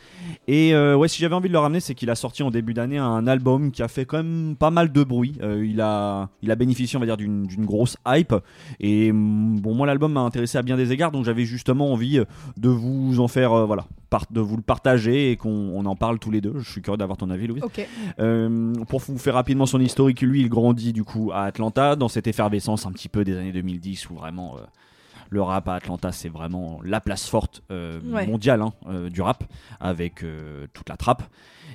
[0.48, 2.74] Et euh, ouais, si j'avais envie de le ramener, c'est qu'il a sorti en début
[2.74, 5.36] d'année un album qui a fait quand même pas mal de bruit.
[5.44, 8.34] Euh, il, a, il a bénéficié, on va dire, d'une grosse hype.
[8.80, 12.20] Et mm, bon, moi l'album m'a intéressé à bien des égards, donc j'avais justement envie
[12.58, 13.86] de vous en faire, voilà,
[14.32, 16.56] de vous le partager et qu'on on en parle tous les deux.
[16.58, 17.48] Je suis curieux d'avoir ton avis.
[18.20, 22.08] Euh, pour vous faire rapidement son historique, lui, il grandit du coup à Atlanta dans
[22.08, 24.58] cette effervescence un petit peu des années 2010 où vraiment
[25.30, 28.26] le rap à Atlanta c'est vraiment la place forte euh, Ouais.
[28.28, 29.44] mondiale hein, euh, du rap
[29.80, 31.24] avec euh, toute la trappe.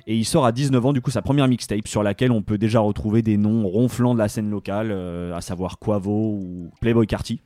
[0.07, 2.57] Et il sort à 19 ans du coup sa première mixtape sur laquelle on peut
[2.57, 7.07] déjà retrouver des noms ronflants de la scène locale, euh, à savoir Quavo ou Playboy
[7.07, 7.41] Carty.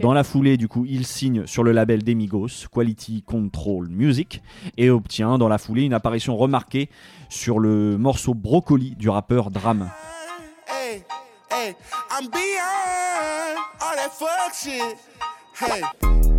[0.00, 4.40] Dans la foulée, du coup, il signe sur le label d'Emigos, Quality Control Music,
[4.76, 6.88] et obtient dans la foulée une apparition remarquée
[7.28, 9.90] sur le morceau Brocoli du rappeur Dram.
[10.68, 11.02] Hey,
[11.50, 11.74] Hey,
[12.12, 14.96] I'm beyond all that fuck shit.
[15.62, 15.80] Hey.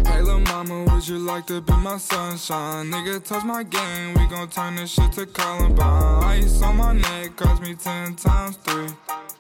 [0.06, 2.92] Hey, lil' mama, would you like to be my sunshine?
[2.92, 6.44] Nigga, touch my game, we gon' turn this shit to Columbine.
[6.44, 8.88] Ice on my neck cost me 10 times 3.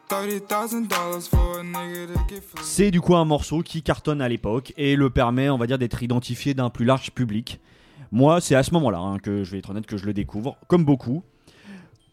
[0.07, 2.63] $30,000 for a nigga to get free.
[2.63, 5.77] C'est du coup un morceau qui cartonne à l'époque et le permet, on va dire,
[5.77, 7.59] d'être identifié d'un plus large public.
[8.13, 10.55] Moi, c'est à ce moment-là hein, que je vais être honnête que je le découvre,
[10.69, 11.23] comme beaucoup.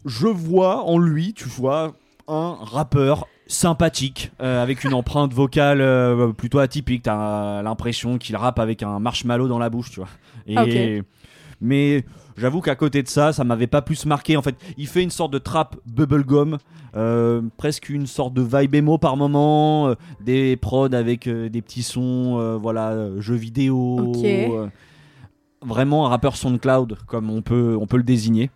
[0.04, 1.94] Je vois en lui, tu vois,
[2.26, 7.02] un rappeur sympathique, euh, avec une empreinte vocale euh, plutôt atypique.
[7.02, 10.08] T'as l'impression qu'il rappe avec un marshmallow dans la bouche, tu vois.
[10.46, 11.02] Et, Ah.
[11.62, 12.04] Mais
[12.38, 14.36] j'avoue qu'à côté de ça, ça m'avait pas plus marqué.
[14.38, 16.56] En fait, il fait une sorte de trap bubblegum,
[16.96, 21.60] euh, presque une sorte de vibe emo par moment, euh, des prods avec euh, des
[21.60, 23.98] petits sons, euh, voilà, euh, jeux vidéo.
[24.14, 24.24] Ok.
[24.24, 24.68] euh,
[25.62, 28.50] vraiment un rappeur SoundCloud, comme on peut, on peut le désigner.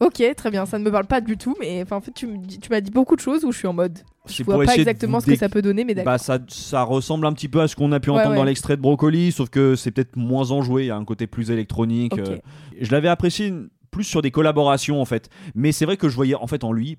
[0.00, 2.28] Ok, très bien, ça ne me parle pas du tout, mais en fait, tu
[2.70, 4.00] m'as dit beaucoup de choses où je suis en mode.
[4.26, 6.12] Je vois pour pas exactement ce que ça peut donner, mais d'accord.
[6.12, 8.44] Bah ça, ça ressemble un petit peu à ce qu'on a pu Ouais, entendre dans
[8.44, 11.50] l'extrait de Brocoli, sauf que c'est peut-être moins enjoué, il y a un côté plus
[11.50, 12.18] électronique.
[12.18, 12.38] Euh.
[12.80, 13.52] Je l'avais apprécié
[13.90, 16.72] plus sur des collaborations en fait, mais c'est vrai que je voyais en fait en
[16.72, 16.98] lui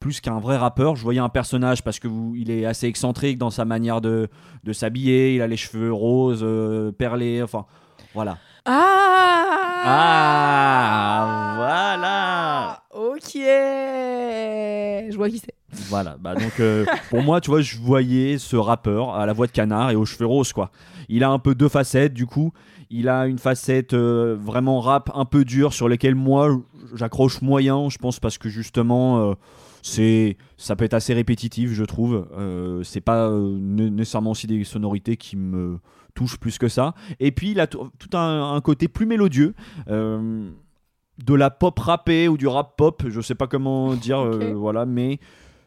[0.00, 3.36] plus qu'un vrai rappeur, je voyais un personnage parce que vous- il est assez excentrique
[3.36, 4.28] dans sa manière de,
[4.64, 7.66] de s'habiller, il a les cheveux roses, euh, perlés, enfin
[8.14, 8.38] voilà.
[8.64, 12.82] Ah Ah, voilà.
[13.08, 15.54] Ok Je vois qui c'est.
[15.88, 19.46] Voilà, bah donc euh, pour moi, tu vois, je voyais ce rappeur à la voix
[19.46, 20.70] de canard et aux cheveux roses, quoi.
[21.08, 22.52] Il a un peu deux facettes, du coup.
[22.90, 26.60] Il a une facette euh, vraiment rap un peu dure sur laquelle moi
[26.94, 29.34] j'accroche moyen, je pense, parce que justement, euh,
[29.82, 32.26] c'est ça peut être assez répétitif, je trouve.
[32.82, 35.78] C'est pas né- nécessairement aussi des sonorités qui me
[36.14, 36.94] touchent plus que ça.
[37.20, 39.54] Et puis il a tout un, un côté plus mélodieux.
[39.86, 44.86] de la pop rappée ou du rap pop, je sais pas comment dire, euh, voilà,
[44.86, 45.18] mais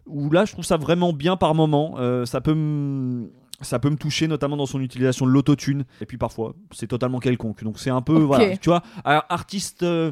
[0.05, 1.95] où là je trouve ça vraiment bien par moment.
[1.97, 3.29] Euh, ça peut me
[3.61, 7.19] ça peut me toucher notamment dans son utilisation de l'autotune et puis parfois c'est totalement
[7.19, 7.63] quelconque.
[7.63, 10.11] Donc c'est un peu voilà, tu vois, artiste euh,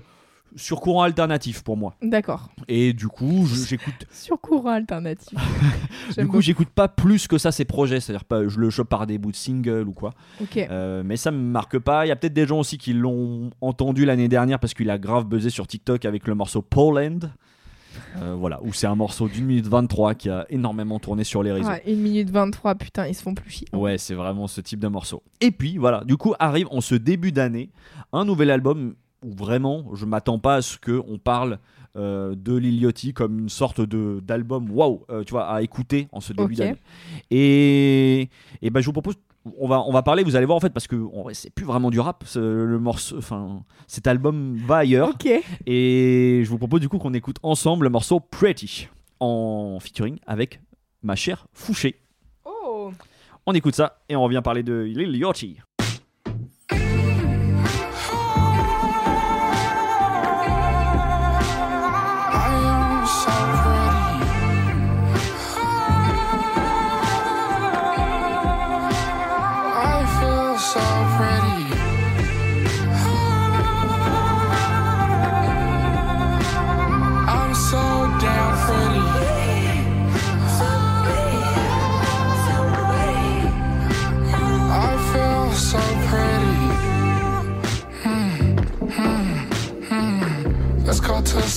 [0.55, 1.95] sur courant alternatif pour moi.
[2.01, 2.49] D'accord.
[2.67, 5.37] Et du coup, j'écoute Sur courant alternatif.
[6.17, 9.07] du coup, j'écoute pas plus que ça ses projets, c'est-à-dire pas je le chope par
[9.07, 10.13] des bouts de single ou quoi.
[10.41, 10.57] Ok.
[10.57, 12.05] Euh, mais ça me marque pas.
[12.05, 14.97] Il y a peut-être des gens aussi qui l'ont entendu l'année dernière parce qu'il a
[14.97, 17.19] grave buzzé sur TikTok avec le morceau Poland.
[18.21, 21.51] Euh, voilà, où c'est un morceau d'une minute 23 qui a énormément tourné sur les
[21.51, 21.69] réseaux.
[21.69, 23.67] 1 minute 23, putain, ils se font plus chier.
[23.73, 25.23] Ouais, c'est vraiment ce type de morceau.
[25.39, 27.69] Et puis voilà, du coup arrive en ce début d'année
[28.13, 31.59] un nouvel album où vraiment je m'attends pas à ce que on parle
[31.97, 36.07] euh, de Lil Yachty comme une sorte de d'album waouh, euh, tu vois, à écouter
[36.11, 36.77] en ce début d'année.
[37.29, 38.29] Et
[38.61, 39.15] et ben je vous propose
[39.57, 40.95] on va, on va parler, vous allez voir en fait, parce que
[41.33, 45.09] c'est plus vraiment du rap, le morceau, enfin, cet album va ailleurs.
[45.65, 48.87] Et je vous propose du coup qu'on écoute ensemble le morceau Pretty
[49.19, 50.59] en featuring avec
[51.03, 51.95] ma chère Fouché.
[52.45, 52.91] Oh
[53.45, 55.59] On écoute ça et on revient parler de Lil Yachty.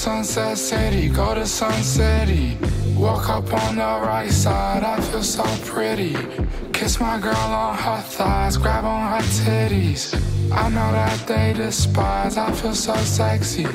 [0.04, 2.58] Sunset City, go to Sun City.
[2.94, 6.14] Walk up on the right side, I feel so pretty.
[6.74, 10.14] Kiss my girl on her thighs, grab on her titties.
[10.52, 13.66] I know that they despise, I feel so sexy.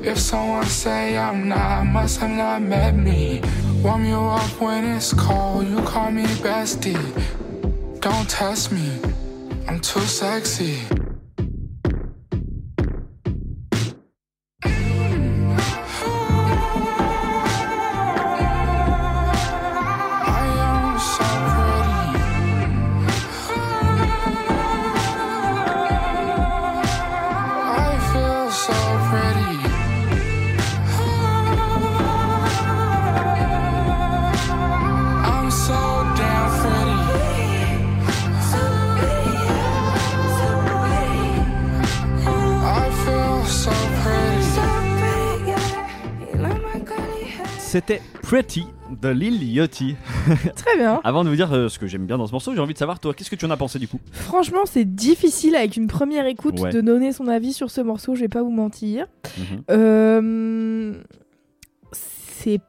[0.00, 3.42] If someone say I'm not, must have not met me.
[3.82, 6.96] Warm you up when it's cold, you call me bestie.
[8.00, 8.88] Don't test me,
[9.68, 10.78] I'm too sexy.
[47.74, 48.66] C'était Pretty
[49.02, 49.96] de Lil Yachty.
[50.54, 51.00] Très bien.
[51.02, 52.78] Avant de vous dire euh, ce que j'aime bien dans ce morceau, j'ai envie de
[52.78, 53.98] savoir toi, qu'est-ce que tu en as pensé du coup?
[54.12, 56.70] Franchement, c'est difficile avec une première écoute Ouais.
[56.70, 59.08] de donner son avis sur ce morceau, je vais pas vous mentir.
[59.38, 59.62] Mhm.
[59.72, 61.02] Euh,
[61.90, 62.60] C'est.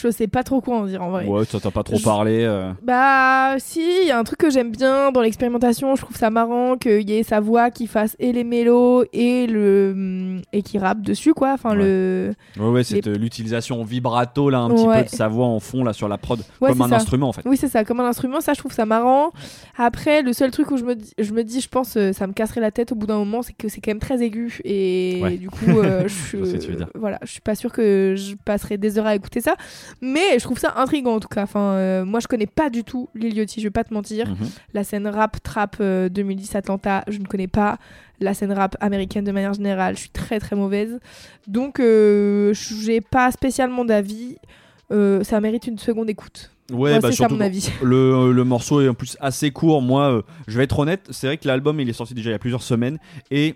[0.00, 1.26] Je sais pas trop quoi en dire en vrai.
[1.26, 2.44] Ouais, t'a pas trop Je- parlé.
[2.44, 2.72] euh.
[2.82, 6.30] Bah si, il y a un truc que j'aime bien dans l'expérimentation, je trouve ça
[6.30, 10.78] marrant qu'il y ait sa voix qui fasse et les mélos et le et qui
[10.78, 14.98] rappe dessus quoi, enfin le Ouais, ouais, c'est euh, l'utilisation vibrato là, un petit Ouais.
[15.04, 16.96] peu de sa voix en fond là sur la prod, Ouais, comme un ça.
[16.96, 17.42] instrument en fait.
[17.44, 19.30] Oui, c'est ça, comme un instrument, ça je trouve ça marrant.
[19.78, 22.26] Après, le seul truc où je me dis, je, me dis, je pense, euh, ça
[22.26, 24.58] me casserait la tête au bout d'un moment, c'est que c'est quand même très aigu.
[24.64, 26.36] Et du coup, euh, je,
[26.94, 29.54] voilà, je suis pas sûre que je passerai des heures à écouter ça.
[30.00, 31.42] Mais je trouve ça intriguant en tout cas.
[31.42, 34.28] Enfin, euh, moi je connais pas du tout Lil Yachty, je vais pas te mentir.
[34.28, 34.48] Mhm.
[34.74, 37.78] La scène rap, trap euh, 2010 Atlanta, je ne connais pas.
[38.20, 41.00] La scène rap américaine de manière générale, je suis très très mauvaise.
[41.46, 44.36] Donc, euh, j'ai pas spécialement d'avis.
[44.92, 46.50] Euh, ça mérite une seconde écoute.
[46.70, 47.70] Ouais, Moi, bah ça surtout mon avis.
[47.82, 49.82] le, le morceau est en plus assez court.
[49.82, 52.32] Moi, euh, je vais être honnête, c'est vrai que l'album il est sorti déjà il
[52.32, 52.98] y a plusieurs semaines
[53.30, 53.54] et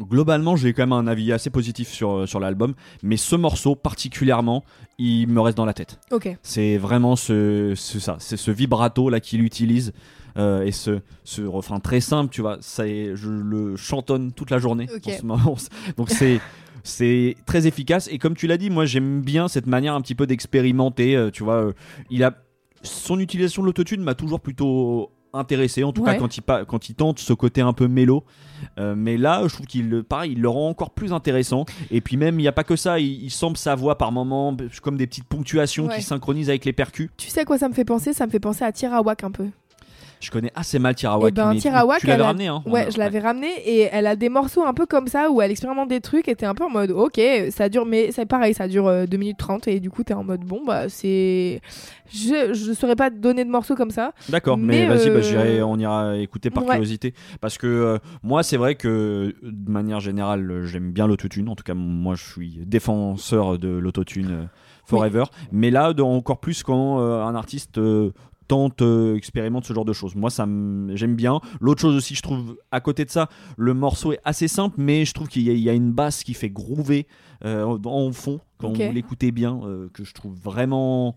[0.00, 2.74] globalement j'ai quand même un avis assez positif sur, euh, sur l'album.
[3.02, 4.64] Mais ce morceau particulièrement,
[4.98, 5.98] il me reste dans la tête.
[6.10, 6.28] Ok.
[6.42, 9.92] C'est vraiment ce, ce- ça, c'est ce vibrato là qu'il utilise
[10.38, 12.58] euh, et ce, ce refrain très simple, tu vois.
[12.60, 14.86] Ça est, je le chantonne toute la journée.
[15.14, 15.56] En ce moment.
[15.96, 16.40] Donc c'est
[16.82, 20.14] c'est très efficace et comme tu l'as dit, moi j'aime bien cette manière un petit
[20.14, 21.14] peu d'expérimenter.
[21.16, 21.72] euh, tu vois, euh,
[22.10, 22.34] il a
[22.82, 26.12] son utilisation de l'autotune m'a toujours plutôt intéressé en tout Ouais.
[26.14, 28.24] cas quand il, quand il tente ce côté un peu mélo
[28.78, 32.02] Euh, mais là je trouve qu'il le- pareil il le rend encore plus intéressant et
[32.02, 34.54] puis même il n'y a pas que ça il, il semble sa voix par moments
[34.82, 35.96] comme des petites ponctuations Ouais.
[35.96, 38.12] qui synchronisent avec les percus Tu sais à quoi ça me fait penser?
[38.12, 39.46] Ça me fait penser à Tirawak un peu.
[40.20, 42.90] Je connais assez mal Tirawak Eh ben, mais tu- Tirawak, tu l'avais ramené hein Ouais,
[42.90, 45.88] je l'avais ramené et elle a des morceaux un peu comme ça où elle expérimente
[45.88, 48.68] des trucs et t'es un peu en mode ok, ça dure, mais c'est pareil, ça
[48.68, 51.60] dure euh, 2 minutes 30 et du coup t'es en mode bon, bah c'est.
[52.12, 54.12] Je, je saurais pas donner de morceaux comme ça.
[54.28, 56.70] D'accord, mais, Mais, vas-y, bah, euh, on ira écouter par Ouais.
[56.70, 57.14] curiosité.
[57.40, 61.48] Parce que euh, moi, c'est vrai que de manière générale, j'aime bien l'autotune.
[61.48, 64.44] En tout cas, moi, je suis défenseur de l'autotune euh,
[64.86, 65.22] forever.
[65.52, 68.10] Mais là, de- encore plus quand euh, un artiste euh,
[68.50, 70.14] tente, euh, expérimente ce genre de choses.
[70.16, 71.40] Moi, ça me- j'aime bien.
[71.60, 75.04] L'autre chose aussi, je trouve, à côté de ça, le morceau est assez simple, mais
[75.04, 77.06] je trouve qu'il y, a- il y a une basse qui fait groover
[77.44, 78.82] euh, en fond quand Ok.
[78.82, 81.16] vous l'écoutez bien, euh, que je trouve vraiment,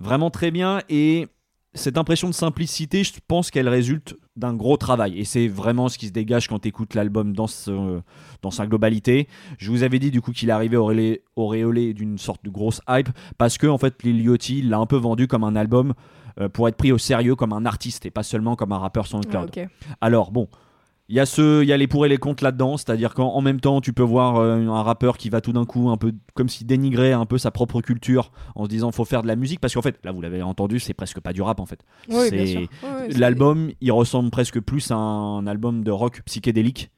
[0.00, 0.80] vraiment très bien.
[0.90, 1.28] Et
[1.74, 5.18] cette impression de simplicité, je pense qu'elle résulte d'un gros travail.
[5.18, 9.28] Et c'est vraiment ce qui se dégage quand tu écoutes l'album dans sa globalité.
[9.58, 13.08] Je vous avais dit du coup qu'il arrivait auréolé, auréolé d'une sorte de grosse hype
[13.38, 15.94] parce que en fait Lil Yachty l'a un peu vendu comme un album
[16.40, 19.06] euh, pour être pris au sérieux comme un artiste et pas seulement comme un rappeur
[19.06, 19.50] SoundCloud.
[19.56, 19.70] Ouais, ok.
[20.00, 20.48] Alors bon,
[21.08, 23.34] il y a ce, il y a les pour et les contre là-dedans, c'est-à-dire qu'en
[23.34, 25.96] en même temps tu peux voir euh, un rappeur qui va tout d'un coup un
[25.96, 29.26] peu comme s'il dénigrait un peu sa propre culture en se disant faut faire de
[29.28, 31.66] la musique parce qu'en fait là vous l'avez entendu c'est presque pas du rap en
[31.66, 31.80] fait.
[32.08, 32.68] Oui, c'est-
[33.18, 36.90] L'album il ressemble presque plus à un album de rock psychédélique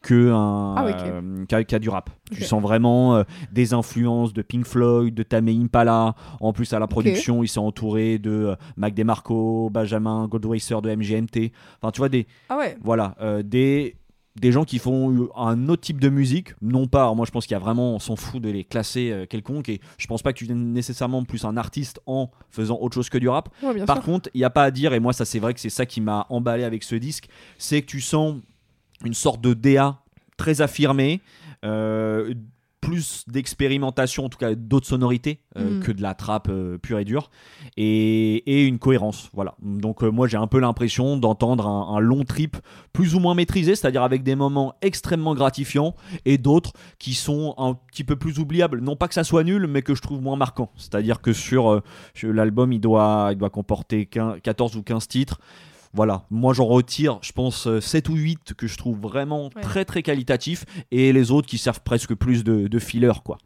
[0.00, 2.10] que un Ah, euh, qu'à du rap.
[2.30, 6.14] Tu sens vraiment euh, des influences de Pink Floyd, de Tame Impala.
[6.40, 10.94] En plus à la production, ils sont entourés de euh, Mac DeMarco, Benjamin Goldwasser de
[10.94, 11.52] MGMT.
[11.82, 12.76] Enfin tu vois des Ah ouais.
[12.82, 13.96] voilà, des,
[14.36, 16.50] des gens qui font un autre type de musique.
[16.62, 18.62] Non pas, alors moi je pense qu'il y a vraiment, on s'en fout de les
[18.64, 22.30] classer euh, quelconque et je pense pas que tu deviennes nécessairement plus un artiste en
[22.50, 23.48] faisant autre chose que du rap.
[23.62, 24.04] Ouais, Par sûr.
[24.04, 25.86] contre, il n'y a pas à dire, et moi ça c'est vrai que c'est ça
[25.86, 28.36] qui m'a emballé avec ce disque, c'est que tu sens
[29.04, 29.98] une sorte de DA
[30.36, 31.20] très affirmée.
[31.64, 32.32] euh,
[32.80, 35.82] plus d'expérimentation, en tout cas d'autres sonorités euh, Mm.
[35.82, 37.28] que de la trappe euh, pure et dure,
[37.76, 39.30] et, et une cohérence.
[39.34, 39.56] Voilà.
[39.60, 42.56] Donc euh, moi j'ai un peu l'impression d'entendre un, un long trip
[42.92, 47.74] plus ou moins maîtrisé, c'est-à-dire avec des moments extrêmement gratifiants et d'autres qui sont un
[47.74, 48.80] petit peu plus oubliables.
[48.80, 50.70] Non pas que ça soit nul, mais que je trouve moins marquant.
[50.76, 51.82] C'est-à-dire que sur,
[52.14, 55.40] sur l'album il doit, il doit comporter 15 14 ou 15 titres.
[55.94, 59.62] Voilà, moi j'en retire, je pense, euh, 7 ou 8 que je trouve vraiment Ouais.
[59.62, 63.38] très très qualitatifs et les autres qui servent presque plus de, de filler, quoi.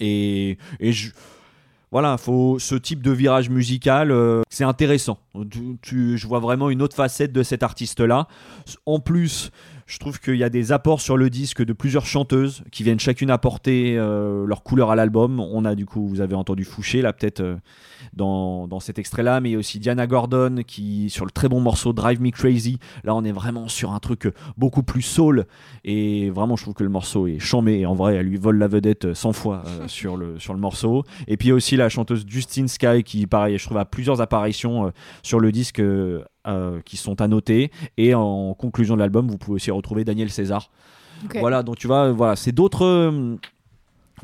[0.00, 1.10] Et, et je,
[1.90, 5.18] voilà, faut ce type de virage musical, euh, c'est intéressant.
[5.50, 8.28] Tu, tu- je vois vraiment une autre facette de cet artiste-là.
[8.86, 9.50] En plus,
[9.88, 13.00] je trouve qu'il y a des apports sur le disque de plusieurs chanteuses qui viennent
[13.00, 15.40] chacune apporter euh, leur couleur à l'album.
[15.40, 17.56] On a du coup, vous avez entendu Fouché là peut-être euh,
[18.12, 21.48] dans, dans cet extrait-là, mais il y a aussi Diana Gordon qui sur le très
[21.48, 22.78] bon morceau Drive Me Crazy.
[23.04, 25.46] Là, on est vraiment sur un truc euh, beaucoup plus soul
[25.84, 27.78] et vraiment, je trouve que le morceau est chambé.
[27.78, 30.54] Et en vrai, elle lui vole la vedette euh, 100 fois euh, sur le sur
[30.54, 31.04] le morceau.
[31.26, 33.84] Et puis il y a aussi la chanteuse Justine Sky qui, pareil, je trouve a
[33.84, 35.80] plusieurs apparitions sur le disque.
[36.46, 40.04] Euh, euh, qui sont à noter et en conclusion de l'album vous pouvez aussi retrouver
[40.04, 40.70] Daniel César
[41.40, 42.84] voilà, donc tu vois, voilà, c'est d'autres.
[42.84, 43.36] euh,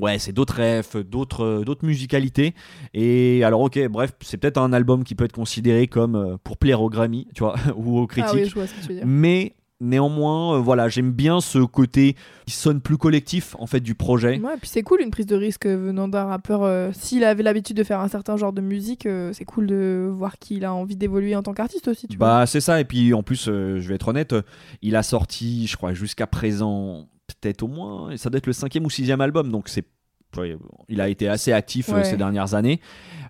[0.01, 2.53] Ouais, c'est d'autres refs, d'autres, euh, d'autres musicalités.
[2.95, 6.57] Et alors, ok, bref, c'est peut-être un album qui peut être considéré comme euh, pour
[6.57, 8.31] plaire aux Grammy, tu vois, ou aux critiques.
[8.33, 9.05] Ah oui, je vois ce que tu veux dire.
[9.07, 12.15] Mais Néanmoins, euh, voilà, j'aime bien ce côté
[12.47, 14.39] qui sonne plus collectif en fait du projet.
[14.41, 16.63] Ouais, puis c'est cool une prise de risque venant d'un rappeur.
[16.63, 20.09] euh, S'il avait l'habitude de faire un certain genre de musique, euh, c'est cool de
[20.15, 22.17] voir qu'il a envie d'évoluer en tant qu'artiste aussi, tu.
[22.17, 24.35] Bah c'est ça et puis en plus je vais être honnête,
[24.81, 28.53] il a sorti je crois jusqu'à présent peut-être au moins et ça doit être le
[28.53, 29.85] cinquième ou sixième album donc c'est
[30.89, 32.03] il a été assez actif Ouais.
[32.03, 32.81] ces dernières années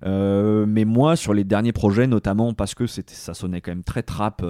[0.05, 4.43] mais moi sur les derniers projets notamment parce que ça sonnait quand même très trap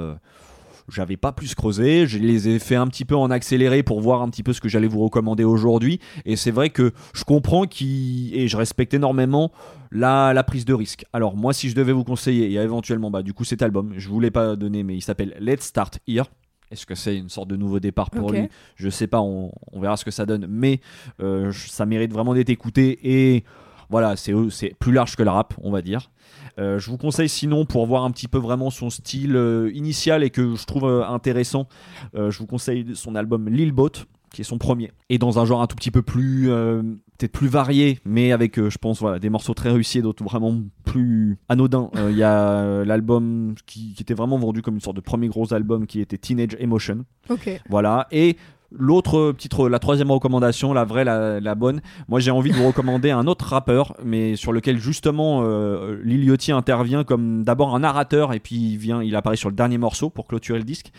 [0.89, 4.22] j'avais pas plus creusé, je les ai fait un petit peu en accéléré pour voir
[4.22, 6.01] un petit peu ce que j'allais vous recommander aujourd'hui.
[6.24, 9.53] Et c'est vrai que je comprends qui et je respecte énormément
[9.91, 11.05] la, la prise de risque.
[11.12, 14.09] Alors moi, si je devais vous conseiller, et éventuellement, bah du coup cet album, je
[14.09, 16.26] voulais pas donner, mais il s'appelle Let's Start Here.
[16.70, 18.49] Est-ce que c'est une sorte de nouveau départ pour lui?
[18.74, 20.47] Je sais pas, on, on verra ce que ça donne.
[20.49, 20.80] Mais
[21.20, 23.45] euh, ça mérite vraiment d'être écouté et
[23.91, 24.32] voilà, c'est
[24.78, 26.11] plus large que le rap, on va dire.
[26.59, 30.22] Euh, je vous conseille sinon pour voir un petit peu vraiment son style euh, initial
[30.22, 31.66] et que je trouve euh, intéressant,
[32.14, 33.91] je vous conseille son album Lil Boat
[34.30, 37.47] qui est son premier et dans un genre un tout petit peu plus peut-être plus
[37.47, 41.89] varié mais avec je pense voilà des morceaux très réussis et d'autres vraiment plus anodins
[42.11, 45.55] il y a l'album qui, qui était vraiment vendu comme une sorte de premier gros
[45.55, 47.49] album qui était Teenage Emotion Ok.
[47.68, 48.09] voilà.
[48.11, 48.37] Et
[48.70, 51.80] l'autre petite, la troisième recommandation, la vraie, la, la bonne.
[52.08, 56.24] Moi, j'ai envie de vous recommander un autre rappeur, mais sur lequel justement euh, Lil
[56.24, 59.78] Yachty intervient comme d'abord un narrateur et puis il vient, il apparaît sur le dernier
[59.78, 60.90] morceau pour clôturer le disque.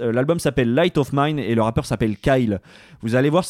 [0.00, 2.60] Euh, l'album s'appelle Light of Mine et le rappeur s'appelle Kyle.
[3.02, 3.44] Vous allez voir,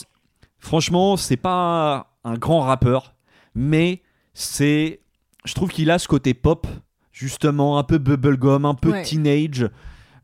[0.58, 3.14] franchement, c'est pas un grand rappeur,
[3.54, 4.02] mais
[4.34, 5.00] c'est,
[5.44, 6.66] je trouve qu'il a ce côté pop,
[7.12, 9.02] justement un peu bubblegum, un peu Ouais.
[9.02, 9.68] teenage.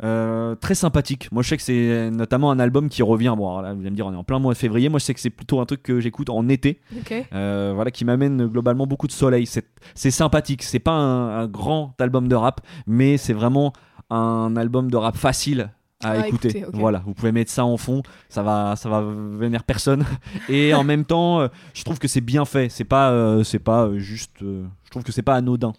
[0.02, 1.30] Euh, très sympathique.
[1.32, 3.34] Moi, je sais que c'est notamment un album qui revient.
[3.36, 4.88] Bon, alors là, vous allez me dire, on est en plein mois de février.
[4.88, 6.80] Moi, je sais que c'est plutôt un truc que j'écoute en été.
[6.98, 7.14] Ok.
[7.32, 9.46] Euh, voilà, qui m'amène globalement beaucoup de soleil.
[9.46, 10.62] C'est sympathique.
[10.62, 13.72] C'est pas un, un grand album de rap, mais c'est vraiment
[14.10, 15.70] un album de rap facile
[16.02, 16.64] à À écouter.
[16.72, 20.04] Voilà, vous pouvez mettre ça en fond, ça va, ça va venir personne.
[20.50, 22.68] Et en même temps, euh, je trouve que c'est bien fait.
[22.68, 24.36] C'est pas, c'est pas juste.
[24.40, 25.72] je trouve que c'est pas anodin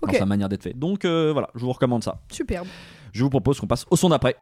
[0.00, 0.12] Ok.
[0.12, 0.72] dans sa manière d'être fait.
[0.72, 2.20] Donc voilà, je vous recommande ça.
[2.30, 2.66] Superbe.
[3.12, 4.36] Je vous propose qu'on passe au son d'après.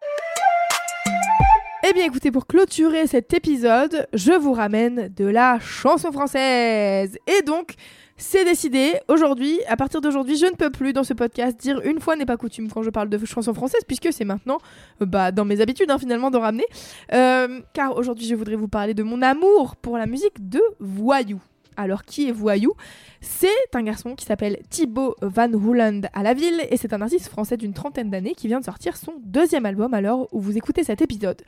[1.89, 7.19] Eh bien écoutez, pour clôturer cet épisode, je vous ramène de la chanson française.
[7.27, 7.75] Et donc,
[8.17, 11.99] c'est décidé, aujourd'hui, à partir d'aujourd'hui, je ne peux plus dans ce podcast dire une
[11.99, 14.59] fois n'est pas coutume quand je parle de chanson française, puisque c'est maintenant
[15.01, 16.67] bah, dans mes habitudes hein, finalement d'en ramener.
[17.13, 21.41] Euh, car aujourd'hui, je voudrais vous parler de mon amour pour la musique de Voyou.
[21.77, 22.75] Alors, qui est Voyou?
[23.21, 27.29] C'est un garçon qui s'appelle Thibaut Van Hooland à la ville et c'est un artiste
[27.29, 30.57] français d'une trentaine d'années qui vient de sortir son deuxième album à l'heure où vous
[30.57, 31.43] écoutez cet épisode.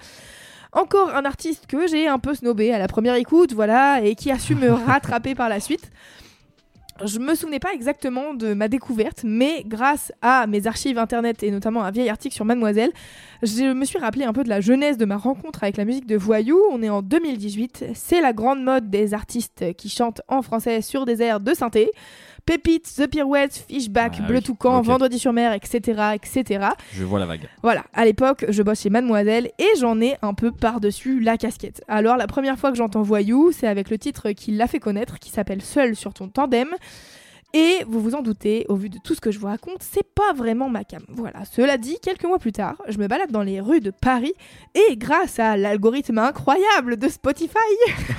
[0.72, 4.30] Encore un artiste que j'ai un peu snobé à la première écoute, voilà, et qui
[4.30, 5.90] a su me rattraper par la suite.
[7.04, 11.50] Je me souvenais pas exactement de ma découverte, mais grâce à mes archives internet et
[11.50, 12.92] notamment un vieil article sur Mademoiselle,
[13.42, 16.06] je me suis rappelé un peu de la jeunesse de ma rencontre avec la musique
[16.06, 16.58] de Voyou.
[16.70, 21.06] On est en 2018, c'est la grande mode des artistes qui chantent en français sur
[21.06, 21.90] des airs de synthé.
[22.44, 24.80] Pépite, The Pirouette, Fishback, Ah Bleu oui, Toucan.
[24.82, 26.66] Vendredi sur mer, etc., etc.
[26.92, 27.48] Je vois la vague.
[27.62, 31.82] Voilà, à l'époque, je bosse chez Mademoiselle et j'en ai un peu par-dessus la casquette.
[31.86, 35.18] Alors, la première fois que j'entends Voyou, c'est avec le titre qui l'a fait connaître,
[35.18, 36.68] qui s'appelle Seul sur ton tandem.
[37.54, 40.06] Et vous vous en doutez, au vu de tout ce que je vous raconte, c'est
[40.14, 41.02] pas vraiment ma cam.
[41.08, 44.32] Voilà, cela dit, quelques mois plus tard, je me balade dans les rues de Paris
[44.74, 47.58] et grâce à l'algorithme incroyable de Spotify,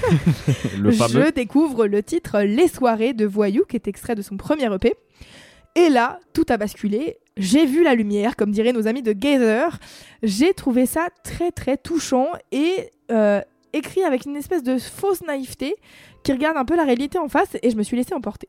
[0.79, 1.25] Le fameux.
[1.25, 4.93] je découvre le titre Les soirées de Voyou, qui est extrait de son premier EP.
[5.75, 7.17] Et là, tout a basculé.
[7.35, 9.79] J'ai vu la lumière, comme diraient nos amis de Gazer.
[10.21, 13.41] J'ai trouvé ça très très touchant et euh,
[13.73, 15.75] écrit avec une espèce de fausse naïveté
[16.23, 18.47] qui regarde un peu la réalité en face et je me suis laissé emporter.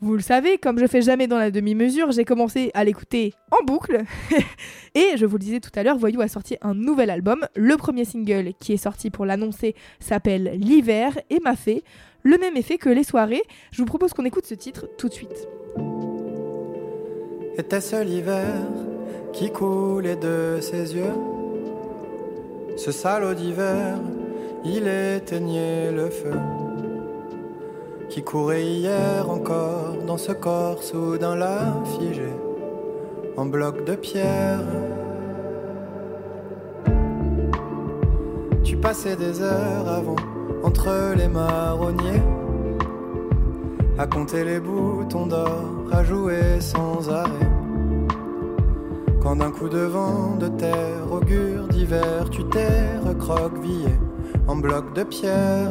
[0.00, 3.64] Vous le savez, comme je fais jamais dans la demi-mesure, j'ai commencé à l'écouter en
[3.64, 4.04] boucle.
[4.94, 7.44] et je vous le disais tout à l'heure, Voyou a sorti un nouvel album.
[7.56, 11.82] Le premier single qui est sorti pour l'annoncer s'appelle L'hiver et m'a fait
[12.22, 13.42] le même effet que les soirées.
[13.72, 15.48] Je vous propose qu'on écoute ce titre tout de suite.
[17.56, 18.54] Était-ce l'hiver
[19.32, 21.14] qui coulait de ses yeux?
[22.76, 23.98] Ce salaud d'hiver,
[24.64, 26.34] il éteignait le feu
[28.08, 32.32] qui courait hier encore dans ce corps soudain là figé
[33.36, 34.64] en bloc de pierre.
[38.64, 40.16] Tu passais des heures avant
[40.64, 42.22] entre les marronniers
[43.98, 47.50] à compter les boutons d'or, à jouer sans arrêt.
[49.20, 53.90] Quand d'un coup de vent de terre augure d'hiver, tu t'es recroquevillé
[54.46, 55.70] en bloc de pierre.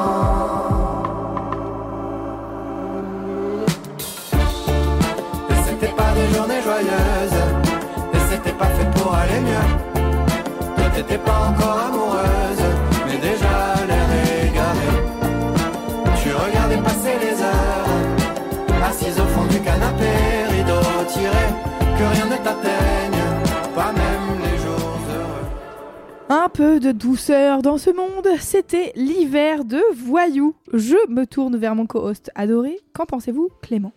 [11.01, 12.63] Toi t'étais pas encore amoureuse,
[13.07, 14.07] mais déjà l'air
[14.45, 14.87] égaré.
[16.21, 20.05] Tu regardais passer les heures, assise au fond du canapé,
[20.49, 21.47] rideau tiré,
[21.97, 25.47] que rien ne t'atteigne, pas même les jours heureux.
[26.43, 30.55] Un peu de douceur dans ce monde, c'était l'hiver de Voyou.
[30.71, 32.77] Je me tourne vers mon co-host adoré.
[32.93, 33.93] Qu'en pensez-vous, Clément?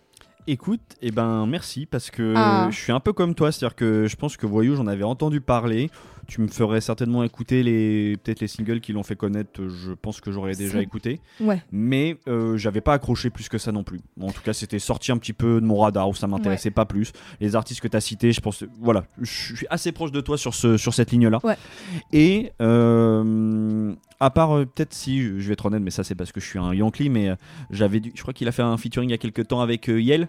[0.47, 2.67] Écoute, eh ben merci parce que Ah.
[2.69, 5.41] je suis un peu comme toi, c'est-à-dire que je pense que Voyou, j'en avais entendu
[5.41, 5.89] parler.
[6.27, 9.67] Tu me ferais certainement écouter les peut-être les singles qui l'ont fait connaître.
[9.67, 11.61] Je pense que j'aurais déjà écouté, Ouais.
[11.71, 13.99] mais euh, j'avais pas accroché plus que ça non plus.
[14.19, 16.85] En tout cas, c'était sorti un petit peu de mon radar où ça m'intéressait pas
[16.85, 17.11] plus.
[17.39, 20.37] Les artistes que tu as cités, je pense, voilà, je suis assez proche de toi
[20.37, 21.39] sur ce sur cette ligne-là.
[21.43, 21.57] Ouais.
[22.13, 26.31] Et euh, à part euh, peut-être si je vais être honnête, mais ça c'est parce
[26.31, 27.35] que je suis un Yankee, mais euh,
[27.71, 30.27] j'avais je crois qu'il a fait un featuring il y a quelques temps avec Yel.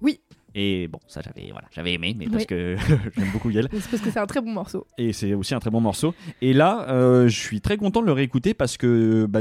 [0.00, 0.20] Oui.
[0.54, 2.46] Et bon, ça j'avais voilà, j'avais aimé, mais parce Oui.
[2.46, 2.76] que
[3.16, 3.68] j'aime beaucoup Yel.
[3.72, 4.86] C'est parce que c'est un très bon morceau.
[4.96, 6.14] Et c'est aussi un très bon morceau.
[6.42, 9.40] Et là, euh, je suis très content de le réécouter parce que, bah,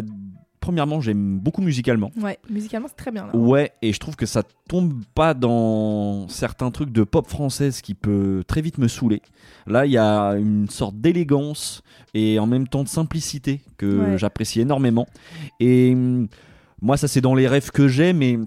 [0.60, 2.12] premièrement, j'aime beaucoup musicalement.
[2.22, 3.26] Ouais, musicalement, c'est très bien.
[3.28, 3.36] Là.
[3.36, 7.94] Ouais, et je trouve que ça tombe pas dans certains trucs de pop française qui
[7.94, 9.22] peut très vite me saouler.
[9.66, 11.84] Là, il y a une sorte d'élégance
[12.14, 14.18] et en même temps de simplicité que Ouais.
[14.18, 15.08] j'apprécie énormément.
[15.62, 16.28] Et hum,
[16.82, 18.38] moi, ça c'est dans les rêves que j'ai, mais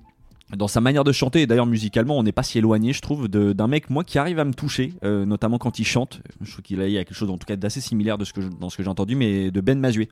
[0.57, 3.29] dans sa manière de chanter, et d'ailleurs musicalement, on n'est pas si éloigné, je trouve,
[3.29, 6.21] d'un mec, moi, qui arrive à me toucher, euh, notamment quand il chante.
[6.41, 8.41] Je trouve qu'il y a quelque chose, en tout cas, d'assez similaire de ce que
[8.41, 10.09] je- dans ce que j'ai entendu, mais de Ben Mazué.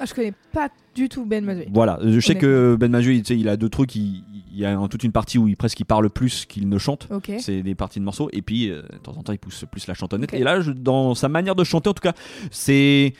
[0.00, 1.66] Ah, je connais pas du tout Ben Mazué.
[1.72, 4.58] Voilà, je sais que Ben Mazué, il, tu sais, il a deux trucs, il, il
[4.58, 7.08] y a un- toute une partie où il presque il parle plus qu'il ne chante.
[7.10, 7.32] Ok.
[7.40, 9.86] C'est des parties de morceaux et puis euh, de temps en temps il pousse plus
[9.88, 10.32] la chantonnette.
[10.34, 12.12] Et là, je- dans sa manière de chanter, en tout cas,
[12.52, 13.12] c'est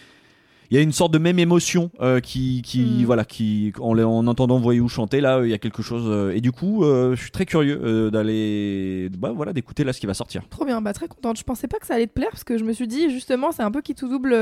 [0.70, 3.04] il y a une sorte de même émotion euh, qui, qui Mm.
[3.04, 6.04] voilà, qui en, en entendant Voyou chanter là, il y a quelque chose.
[6.06, 10.00] euh, et du coup, euh, je suis très curieux d'aller, bah voilà, d'écouter là ce
[10.00, 10.42] qui va sortir.
[10.50, 11.38] Trop bien, bah très contente.
[11.38, 13.52] Je pensais pas que ça allait te plaire parce que je me suis dit justement
[13.52, 14.36] c'est un peu qui tout double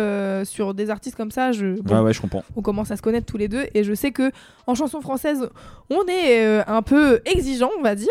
[0.45, 1.53] sur des artistes comme ça.
[1.53, 2.43] Je, bon, Ouais, ouais, je comprends.
[2.57, 4.31] on commence à se connaître tous les deux et je sais que
[4.67, 5.49] en chanson française
[5.91, 8.09] on est un peu exigeant on va dire,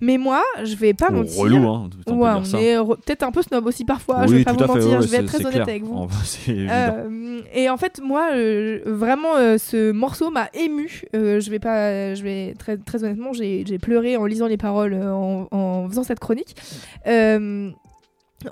[0.00, 1.38] mais moi je vais pas Oh, mentir.
[1.40, 4.26] relou, hein, on Ouais, on est re- peut-être un peu snob aussi parfois.
[4.26, 4.66] je vais pas vous fait.
[4.66, 5.62] mentir, ouais, je vais être très honnête clair.
[5.68, 5.94] avec vous.
[5.96, 6.08] Oh.
[6.48, 11.02] Euh, et en fait, moi, euh, vraiment, euh, ce morceau m'a ému.
[11.14, 14.94] Euh, je vais pas, je vais très, très honnêtement, j'ai pleuré en lisant les paroles,
[14.94, 16.56] en, en faisant cette chronique.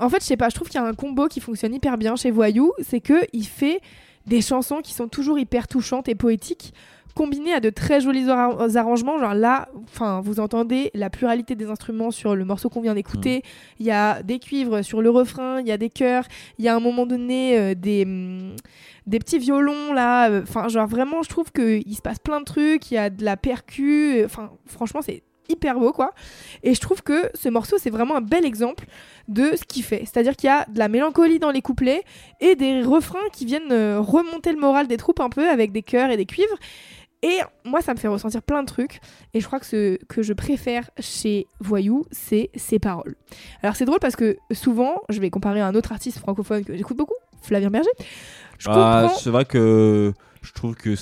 [0.01, 1.99] En fait, je sais pas, je trouve qu'il y a un combo qui fonctionne hyper
[1.99, 3.81] bien chez Voyou, c'est que il fait
[4.27, 6.73] des chansons qui sont toujours hyper touchantes et poétiques
[7.15, 11.67] combinées à de très jolis arra- arrangements genre là enfin vous entendez la pluralité des
[11.67, 13.43] instruments sur le morceau qu'on vient d'écouter
[13.81, 16.25] il y a des cuivres sur le refrain il y a des chœurs
[16.59, 18.57] il y a à un moment donné euh, des hum,
[19.07, 22.41] des petits violons là euh, enfin genre vraiment je trouve que il se passe plein
[22.41, 26.13] de trucs il y a de la percu euh, enfin franchement c'est hyper beau quoi.
[26.63, 28.87] Et je trouve que ce morceau c'est vraiment un bel exemple
[29.29, 30.05] de ce qu'il fait.
[30.07, 32.03] C'est à dire qu'il y a de la mélancolie dans les couplets
[32.41, 35.83] et des refrains qui viennent euh, remonter le moral des troupes un peu avec des
[35.83, 36.57] chœurs et des cuivres.
[37.25, 39.01] Et moi ça me fait ressentir plein de trucs.
[39.33, 43.17] Et je crois que ce que je préfère chez Voyou c'est ses paroles.
[43.63, 46.77] Alors c'est drôle parce que souvent je vais comparer à un autre artiste francophone que
[46.77, 47.91] j'écoute beaucoup Flavien Berger
[48.63, 49.19] je Ah, comprends.
[49.19, 50.95] c'est vrai que je trouve que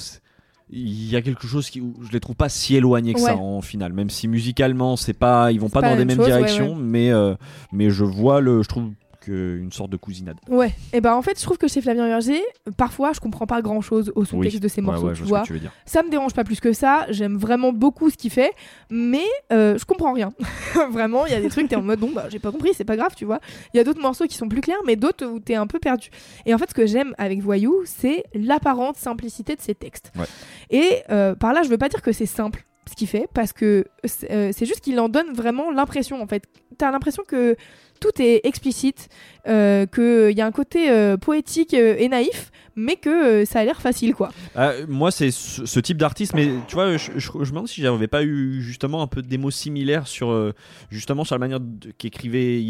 [0.72, 3.60] il y a quelque chose qui je les trouve pas si éloignés que ça en
[3.60, 6.32] final même si musicalement c'est pas ils vont pas dans les même mêmes chose, ouais,
[6.32, 7.34] directions mais euh,
[7.72, 8.90] mais je vois le je trouve
[9.20, 12.06] que une sorte de cousinade Ouais, et ben en fait, je trouve que chez Flavien
[12.08, 12.40] Berger,
[12.76, 15.24] parfois, je comprends pas grand chose au sous-texte de ses Ouais, morceaux, ouais, tu je
[15.24, 15.38] vois vois.
[15.40, 18.10] ce que tu veux dire Ça me dérange pas plus que ça, j'aime vraiment beaucoup
[18.10, 18.52] ce qu'il fait,
[18.90, 20.30] mais euh, je comprends rien.
[20.90, 22.84] vraiment, il y a des trucs, t'es en mode, bon, bah, j'ai pas compris, c'est
[22.84, 23.40] pas grave, tu vois.
[23.74, 25.78] Il y a d'autres morceaux qui sont plus clairs, mais d'autres où t'es un peu
[25.78, 26.08] perdu.
[26.46, 30.12] Et en fait, ce que j'aime avec Voyou, c'est l'apparente simplicité de ses textes.
[30.16, 30.24] Ouais.
[30.70, 33.52] Et euh, par là, je veux pas dire que c'est simple ce qu'il fait, parce
[33.52, 36.44] que c'est euh, c'est juste qu'il en donne vraiment l'impression, en fait.
[36.78, 37.54] T'as l'impression que
[38.00, 39.08] tout est explicite,
[39.46, 43.10] euh, qu'il y a un côté euh, poétique euh, et naïf, mais que
[43.42, 44.30] euh, ça a l'air facile, quoi.
[44.54, 47.68] Ah, moi c'est ce, ce type d'artiste mais tu vois je, je, je me demande
[47.68, 50.54] si j'avais pas eu justement un peu des mots similaires sur euh,
[50.90, 51.60] justement sur la manière
[51.98, 52.60] qu'écrivait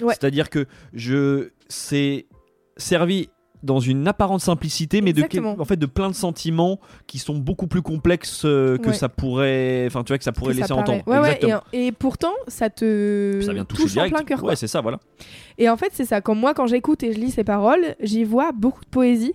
[0.00, 0.14] Ouais.
[0.18, 2.26] c'est-à-dire que je c'est
[2.76, 3.28] servi
[3.62, 5.22] dans une apparente simplicité, mais de,
[5.60, 8.92] en fait, de plein de sentiments qui sont beaucoup plus complexes euh, que Ouais.
[8.94, 11.02] ça pourrait, enfin, tu vois, que ça pourrait Que laisser entendre.
[11.06, 11.60] Ouais, ouais, Exactement.
[11.72, 14.14] et, et pourtant, ça te ça vient toucher touche direct.
[14.14, 14.42] en plein cœur.
[14.44, 14.98] Ouais, c'est ça, voilà.
[15.58, 16.20] Et en fait, c'est ça.
[16.20, 19.32] Comme moi, quand j'écoute et je lis ces paroles, j'y vois beaucoup de poésie.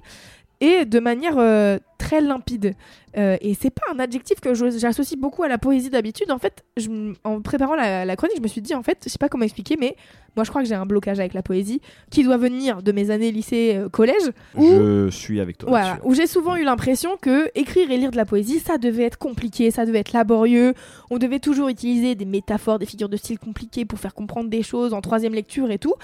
[0.60, 2.74] et de manière euh, très limpide.
[3.18, 6.32] Euh, et c'est pas un adjectif que j'associe beaucoup à la poésie d'habitude.
[6.32, 6.90] En fait, je
[7.24, 9.44] en préparant la, la chronique, je me suis dit, en fait, je sais pas comment
[9.44, 9.96] expliquer, mais
[10.36, 11.82] moi je crois que j'ai un blocage avec la poésie
[12.12, 15.70] qui doit venir de mes années lycée, euh, collège, où Je suis avec toi.
[15.70, 19.04] voilà, où j'ai souvent eu l'impression que écrire et lire de la poésie, ça devait
[19.04, 20.74] être compliqué, ça devait être laborieux.
[21.10, 24.64] On devait toujours utiliser des métaphores, des figures de style compliquées pour faire comprendre des
[24.64, 25.96] choses en troisième lecture et tout.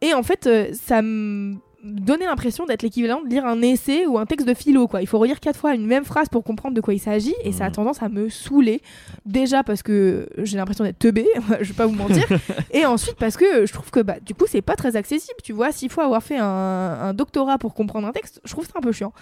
[0.00, 1.54] Et en fait, euh, ça me
[1.86, 5.00] donnait l'impression d'être l'équivalent de lire un essai ou un texte de philo quoi.
[5.02, 7.52] Il faut relire quatre fois une même phrase pour comprendre de quoi il s'agit et
[7.52, 7.74] ça a Mhm.
[7.74, 8.82] tendance à me saouler.
[9.24, 11.26] Déjà parce que j'ai l'impression d'être teubé,
[11.60, 12.24] je vais pas vous mentir,
[12.72, 15.36] et ensuite parce que je trouve que bah du coup c'est pas très accessible.
[15.42, 18.64] Tu vois, s'il faut avoir fait un, un doctorat pour comprendre un texte, je trouve
[18.66, 19.12] ça un peu chiant.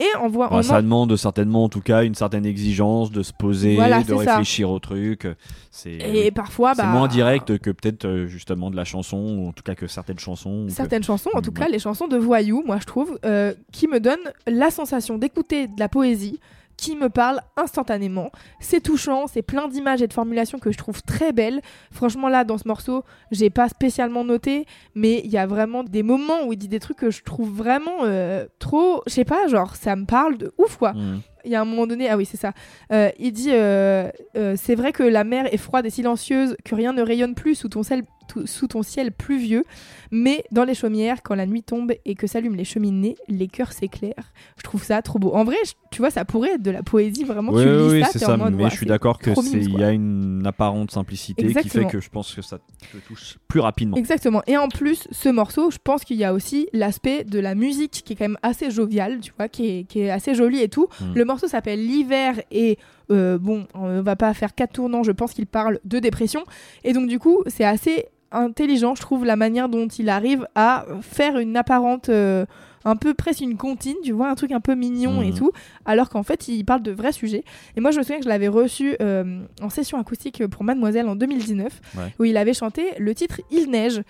[0.00, 3.22] Et en voit Bah, en ça demande certainement en tout cas une certaine exigence de
[3.22, 4.16] se poser, Voilà, de ça.
[4.36, 5.26] réfléchir au truc.
[5.70, 6.30] C'est et oui.
[6.30, 9.62] parfois C'est bah moins direct que peut-être euh, justement de la chanson, ou en tout
[9.62, 10.66] cas que certaines chansons.
[10.66, 11.60] que- certaines chansons, en tout Ouais.
[11.60, 15.66] cas les chansons de voyous, moi je trouve, euh, qui me donnent la sensation d'écouter
[15.66, 16.38] de la poésie
[16.76, 18.30] qui me parle instantanément.
[18.60, 21.60] C'est touchant, c'est plein d'images et de formulations que je trouve très belles.
[21.90, 26.04] Franchement là, dans ce morceau, j'ai pas spécialement noté, mais il y a vraiment des
[26.04, 29.48] moments où il dit des trucs que je trouve vraiment euh, trop, je sais pas,
[29.48, 30.92] genre ça me parle de ouf quoi.
[30.92, 31.20] Mhm.
[31.44, 32.52] il y a un moment donné, ah oui, c'est ça.
[32.92, 36.76] Euh, il dit euh, euh, C'est vrai que la mer est froide et silencieuse, que
[36.76, 38.08] rien ne rayonne plus sous ton ciel, tout-
[38.46, 39.64] sous ton ciel pluvieux,
[40.10, 43.72] mais dans les chaumières, quand la nuit tombe et que s'allument les cheminées, les cœurs
[43.72, 44.32] s'éclairent.
[44.56, 45.32] Je trouve ça trop beau.
[45.34, 47.52] En vrai, je- tu vois, ça pourrait être de la poésie vraiment.
[47.52, 49.90] Oui, tu oui, oui, c'est ça, mode, mais je suis d'accord que il y a
[49.90, 53.96] une apparente simplicité qui fait que je pense que ça te touche plus rapidement.
[53.96, 54.42] Exactement.
[54.46, 58.02] Et en plus, ce morceau, je pense qu'il y a aussi l'aspect de la musique
[58.04, 60.68] qui est quand même assez jovial, tu vois, qui est, qui est assez joli et
[60.68, 60.88] tout.
[61.00, 61.04] Mm.
[61.14, 62.78] Le morceau s'appelle L'hiver et
[63.10, 66.44] euh, bon, on va pas faire quatre tournants, je pense qu'il parle de dépression.
[66.84, 70.86] Et donc, du coup, c'est assez intelligent, je trouve, la manière dont il arrive à
[71.02, 72.08] faire une apparente.
[72.08, 72.44] euh,
[72.84, 75.34] un peu presque une comptine, tu vois, un truc un peu mignon et Mhm.
[75.36, 75.50] tout,
[75.84, 77.42] alors qu'en fait il parle de vrais sujets.
[77.76, 81.08] Et moi je me souviens que je l'avais reçu euh, en session acoustique pour Mademoiselle
[81.08, 82.14] en 2019, Ouais.
[82.20, 84.00] où il avait chanté le titre Il neige.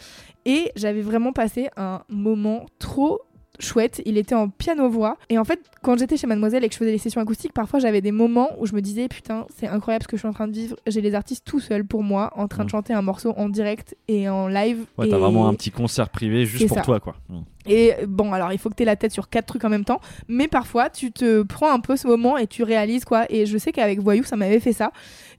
[0.44, 3.22] Et j'avais vraiment passé un moment trop
[3.58, 4.02] chouette.
[4.06, 5.16] Il était en piano-voix.
[5.28, 7.78] Et en fait, quand j'étais chez Mademoiselle et que je faisais les sessions acoustiques, parfois
[7.80, 10.32] j'avais des moments où je me disais Putain, c'est incroyable ce que je suis en
[10.32, 10.76] train de vivre.
[10.86, 12.70] J'ai les artistes tout seuls pour moi, en train de Mm.
[12.70, 14.84] chanter un morceau en direct et en live.
[14.98, 15.10] Ouais, et...
[15.10, 16.82] t'as vraiment un petit concert privé juste pour ça.
[16.82, 17.16] toi, quoi.
[17.28, 17.38] Mm.
[17.70, 19.84] Et bon, alors il faut que tu aies la tête sur quatre trucs en même
[19.84, 23.26] temps, mais parfois tu te prends un peu ce moment et tu réalises quoi.
[23.30, 24.90] Et je sais qu'avec Voyou, ça m'avait fait ça.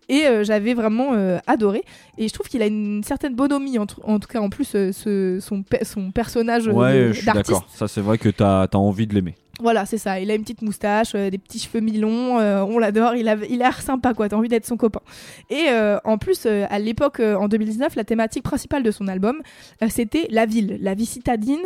[0.10, 1.84] Et euh, j'avais vraiment euh, adoré.
[2.18, 4.92] Et je trouve qu'il a une certaine bonhomie, en, en tout cas en plus, euh,
[4.92, 7.66] ce, son, pe- son personnage Ouais, je suis d'accord.
[7.70, 9.36] Ça, c'est vrai que t'as as envie de l'aimer.
[9.62, 10.22] Voilà, c'est ça.
[10.22, 12.40] Il a une petite moustache, euh, des petits cheveux mi-longs.
[12.40, 13.16] euh, on l'adore.
[13.16, 14.30] Il a, il l'air sympa, quoi.
[14.30, 15.02] T'as envie d'être son copain.
[15.50, 19.42] Et euh, en plus, à l'époque, en 2019, la thématique principale de son album,
[19.90, 21.60] c'était la ville, la vie citadine.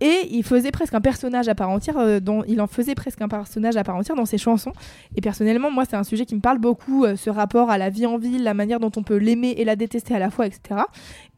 [0.00, 2.20] Et il faisait presque un personnage à part entière.
[2.20, 4.72] dont il en faisait presque un personnage à part entière dans ses chansons.
[5.16, 7.06] Et personnellement, moi, c'est un sujet qui me parle beaucoup.
[7.16, 9.76] ce rapport à la vie en ville, la manière dont on peut l'aimer et la
[9.76, 10.82] détester à la fois, etc.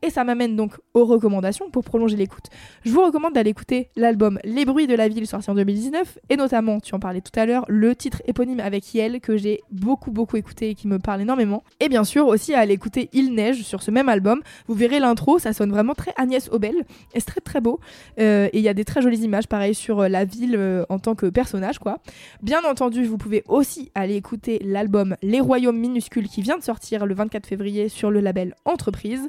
[0.02, 2.46] Et ça m'amène donc aux recommandations pour prolonger l'écoute.
[2.84, 6.36] Je vous recommande d'aller écouter l'album Les bruits de la ville sorti en 2019 et
[6.36, 10.10] notamment, tu en parlais tout à l'heure, le titre éponyme avec Yel que j'ai beaucoup
[10.10, 11.62] beaucoup écouté et qui me parle énormément.
[11.80, 14.40] Et bien sûr aussi à aller écouter Il neige sur ce même album.
[14.66, 16.74] Vous verrez l'intro, ça sonne vraiment très Agnès Obel
[17.14, 17.80] et c'est très très beau.
[18.18, 20.84] Euh, et il y a des très jolies images pareil sur euh, la ville euh,
[20.88, 21.98] en tant que personnage quoi.
[22.42, 27.06] Bien entendu, vous pouvez aussi aller écouter l'album Les Royaumes minuscules qui vient de sortir
[27.06, 29.28] le 24 février sur le label Entreprise.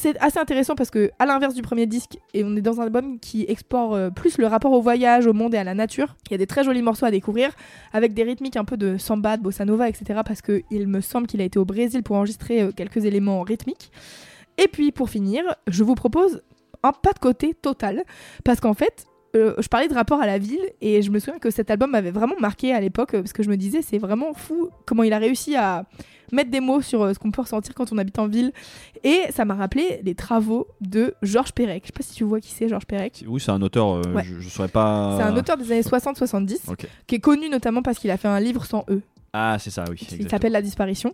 [0.00, 2.84] C'est assez intéressant parce que, à l'inverse du premier disque, et on est dans un
[2.84, 6.14] album qui explore euh, plus le rapport au voyage, au monde et à la nature.
[6.28, 7.50] Il y a des très jolis morceaux à découvrir
[7.92, 10.20] avec des rythmiques un peu de samba, de bossa nova, etc.
[10.24, 13.42] Parce que il me semble qu'il a été au Brésil pour enregistrer euh, quelques éléments
[13.42, 13.90] rythmiques.
[14.56, 16.42] Et puis pour finir, je vous propose
[16.84, 18.04] un pas de côté total
[18.44, 19.04] parce qu'en fait.
[19.38, 21.90] Euh, je parlais de rapport à la ville et je me souviens que cet album
[21.92, 25.02] m'avait vraiment marqué à l'époque euh, parce que je me disais c'est vraiment fou comment
[25.02, 25.84] il a réussi à
[26.32, 28.52] mettre des mots sur euh, ce qu'on peut ressentir quand on habite en ville
[29.04, 31.84] et ça m'a rappelé les travaux de Georges Perec.
[31.84, 33.24] Je sais pas si tu vois qui c'est Georges Perec.
[33.26, 34.24] Oui, c'est un auteur, euh, Ouais.
[34.24, 35.14] je, je saurais pas.
[35.16, 36.86] C'est un auteur des années 60-70 Ok.
[37.06, 39.00] qui est connu notamment parce qu'il a fait un livre sans E.
[39.32, 39.98] Ah, c'est ça, oui.
[40.18, 41.12] Il s'appelle La disparition.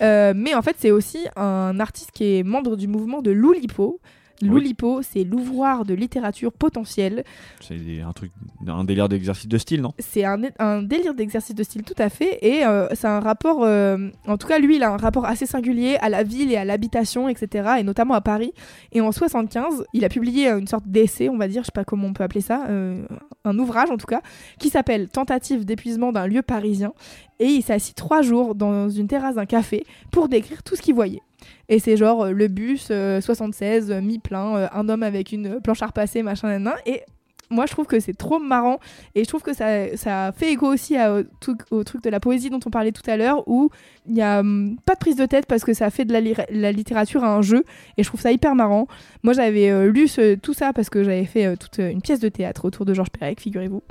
[0.00, 4.00] Euh, mais en fait, c'est aussi un artiste qui est membre du mouvement de Loulipo.
[4.42, 7.24] Loulipo, c'est l'ouvroir de littérature potentielle.
[7.60, 8.32] C'est un truc,
[8.66, 9.92] un délire d'exercice de style, non?
[9.98, 12.38] C'est un, un délire d'exercice de style tout à fait.
[12.42, 15.46] Et euh, c'est un rapport, euh, en tout cas, lui, il a un rapport assez
[15.46, 17.76] singulier à la ville et à l'habitation, etc.
[17.78, 18.52] Et notamment à Paris.
[18.92, 21.72] Et en 75, il a publié euh, une sorte d'essai, on va dire, je sais
[21.72, 23.06] pas comment on peut appeler ça, euh,
[23.44, 24.22] un ouvrage en tout cas,
[24.58, 26.92] qui s'appelle Tentative d'épuisement d'un lieu parisien.
[27.38, 30.82] Et il s'est assis trois jours dans une terrasse d'un café pour décrire tout ce
[30.82, 31.22] qu'il voyait.
[31.68, 35.60] Et c'est genre euh, le bus euh, 76, euh, mi-plein, euh, un homme avec une
[35.60, 36.74] planche à repasser, machin, nan, nan.
[36.86, 37.02] Et
[37.50, 38.78] moi je trouve que c'est trop marrant
[39.14, 42.10] et je trouve que ça, ça fait écho aussi à, au, truc, au truc de
[42.10, 43.70] la poésie dont on parlait tout à l'heure où
[44.08, 46.20] il n'y a hum, pas de prise de tête parce que ça fait de la,
[46.20, 47.64] li- la littérature à un jeu
[47.96, 48.86] et je trouve ça hyper marrant.
[49.22, 52.02] Moi j'avais euh, lu ce- tout ça parce que j'avais fait euh, toute euh, une
[52.02, 53.82] pièce de théâtre autour de Georges Perec, figurez-vous.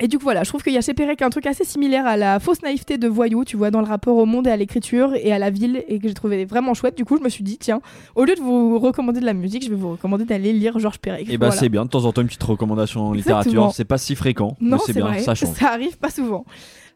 [0.00, 2.06] Et du coup voilà, je trouve qu'il y a chez Perec un truc assez similaire
[2.06, 4.56] à la fausse naïveté de voyou, tu vois, dans le rapport au monde et à
[4.56, 6.96] l'écriture et à la ville et que j'ai trouvé vraiment chouette.
[6.96, 7.80] Du coup je me suis dit, tiens,
[8.16, 10.98] au lieu de vous recommander de la musique, je vais vous recommander d'aller lire Georges
[10.98, 11.28] Perec.
[11.30, 11.60] Et bah Voilà.
[11.60, 13.40] c'est bien, de temps en temps une petite recommandation en Exactement.
[13.40, 15.62] littérature, c'est pas si fréquent, Non, mais c'est bien, vrai, ça change.
[15.62, 16.44] arrive pas souvent.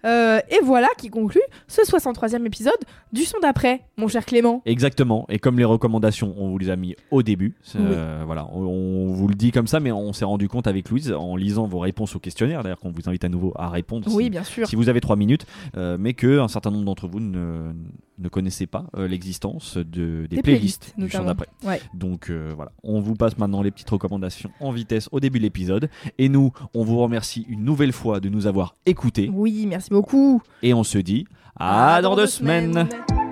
[0.05, 2.73] Euh, et voilà qui conclut ce 63e épisode
[3.13, 4.63] du son d'après, mon cher Clément.
[4.65, 5.25] Exactement.
[5.29, 7.57] Et comme les recommandations, on vous les a mis au début.
[7.75, 10.91] euh, voilà, on, on vous le dit comme ça, mais on s'est rendu compte avec
[10.91, 14.07] Louise en lisant vos réponses au questionnaire, d'ailleurs qu'on vous invite à nouveau à répondre.
[14.15, 14.69] Oui, si, bien sûr.
[14.69, 17.73] si vous avez trois minutes, euh, mais que un certain nombre d'entre vous ne,
[18.19, 21.25] ne connaissez pas euh, l'existence de, des, Des playlists, playlists, du notamment.
[21.27, 21.49] d'après.
[21.64, 21.81] Ouais.
[21.95, 25.45] Donc euh, voilà, on vous passe maintenant les petites recommandations en vitesse au début de
[25.45, 25.89] l'épisode.
[26.19, 29.31] Et nous, on vous remercie une nouvelle fois de nous avoir écoutés.
[29.33, 30.43] Oui, merci beaucoup.
[30.62, 31.27] Et on se dit
[31.59, 32.73] à, dans deux semaines.
[32.73, 33.26] semaines.